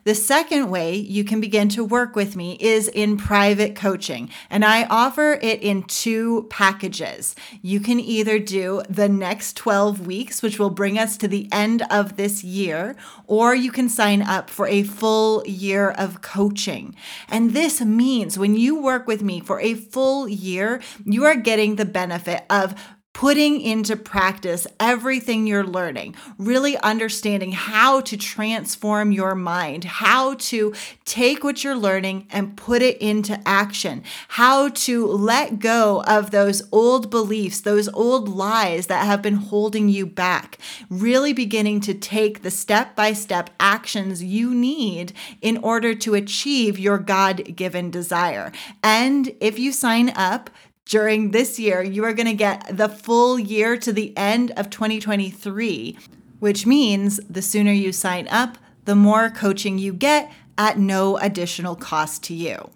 [0.05, 4.65] The second way you can begin to work with me is in private coaching, and
[4.65, 7.37] I offer it in two packages.
[7.63, 11.83] You can either do the next 12 weeks, which will bring us to the end
[11.91, 12.97] of this year,
[13.27, 16.97] or you can sign up for a full year of coaching.
[17.29, 21.77] And this means when you work with me for a full year, you are getting
[21.77, 22.75] the benefit of
[23.13, 30.73] putting into practice everything you're learning, really understanding how to transform your mind, how to
[31.05, 36.63] take what you're learning and put it into action, how to let go of those
[36.73, 40.59] old beliefs, those old lies that have been holding you back,
[40.89, 46.79] really beginning to take the step by step actions you need in order to achieve
[46.79, 48.53] your God given desire.
[48.83, 50.51] And if you sign up,
[50.85, 54.71] during this year, you are going to get the full year to the end of
[54.71, 55.99] 2023,
[56.39, 61.77] which means the sooner you sign up, the more coaching you get at no additional
[61.77, 62.71] cost to you.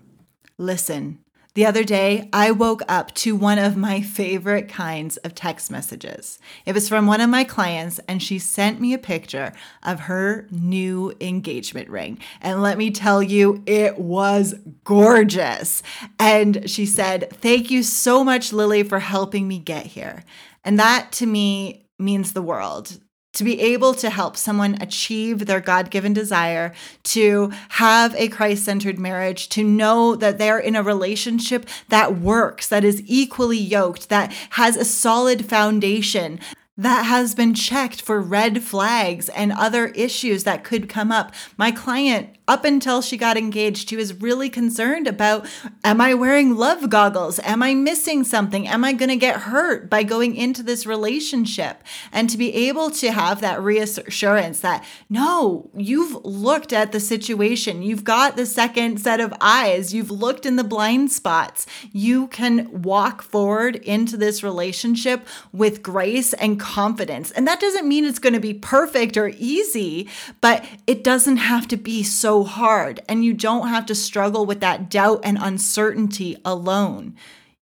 [0.58, 1.18] Listen,
[1.56, 6.38] the other day, I woke up to one of my favorite kinds of text messages.
[6.66, 10.46] It was from one of my clients, and she sent me a picture of her
[10.50, 12.18] new engagement ring.
[12.42, 14.54] And let me tell you, it was
[14.84, 15.82] gorgeous.
[16.18, 20.24] And she said, Thank you so much, Lily, for helping me get here.
[20.62, 23.00] And that to me means the world
[23.36, 26.72] to be able to help someone achieve their God given desire,
[27.04, 32.68] to have a Christ centered marriage, to know that they're in a relationship that works,
[32.68, 36.40] that is equally yoked, that has a solid foundation,
[36.76, 41.32] that has been checked for red flags and other issues that could come up.
[41.56, 45.46] My client up until she got engaged, she was really concerned about
[45.82, 47.40] Am I wearing love goggles?
[47.40, 48.68] Am I missing something?
[48.68, 51.82] Am I going to get hurt by going into this relationship?
[52.12, 57.82] And to be able to have that reassurance that no, you've looked at the situation,
[57.82, 62.82] you've got the second set of eyes, you've looked in the blind spots, you can
[62.82, 67.30] walk forward into this relationship with grace and confidence.
[67.30, 70.08] And that doesn't mean it's going to be perfect or easy,
[70.40, 74.58] but it doesn't have to be so hard and you don't have to struggle with
[74.60, 77.14] that doubt and uncertainty alone.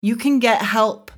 [0.01, 1.11] You can get help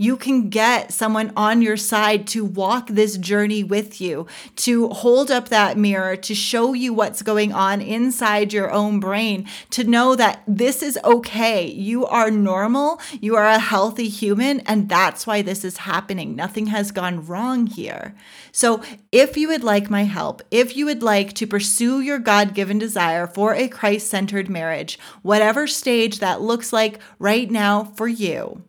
[0.00, 5.30] you can get someone on your side to walk this journey with you, to hold
[5.30, 10.16] up that mirror, to show you what's going on inside your own brain, to know
[10.16, 11.66] that this is okay.
[11.66, 16.34] You are normal, you are a healthy human, and that's why this is happening.
[16.34, 18.14] Nothing has gone wrong here.
[18.52, 18.82] So,
[19.12, 22.78] if you would like my help, if you would like to pursue your God given
[22.78, 28.62] desire for a Christ centered marriage, whatever stage that looks like right now for you,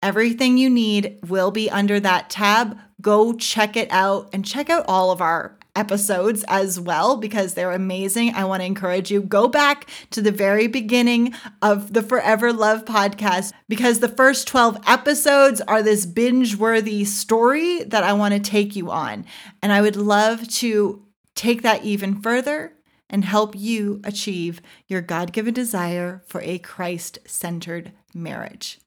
[0.02, 2.78] Everything you need will be under that tab.
[3.02, 7.72] Go check it out and check out all of our episodes as well because they're
[7.72, 8.34] amazing.
[8.34, 12.84] I want to encourage you go back to the very beginning of the Forever Love
[12.84, 18.74] podcast because the first 12 episodes are this binge-worthy story that I want to take
[18.74, 19.24] you on.
[19.62, 22.72] And I would love to take that even further
[23.08, 28.78] and help you achieve your God-given desire for a Christ-centered marriage.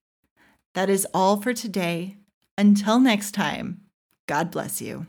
[0.74, 2.18] That is all for today.
[2.58, 3.82] Until next time,
[4.28, 5.08] God bless you.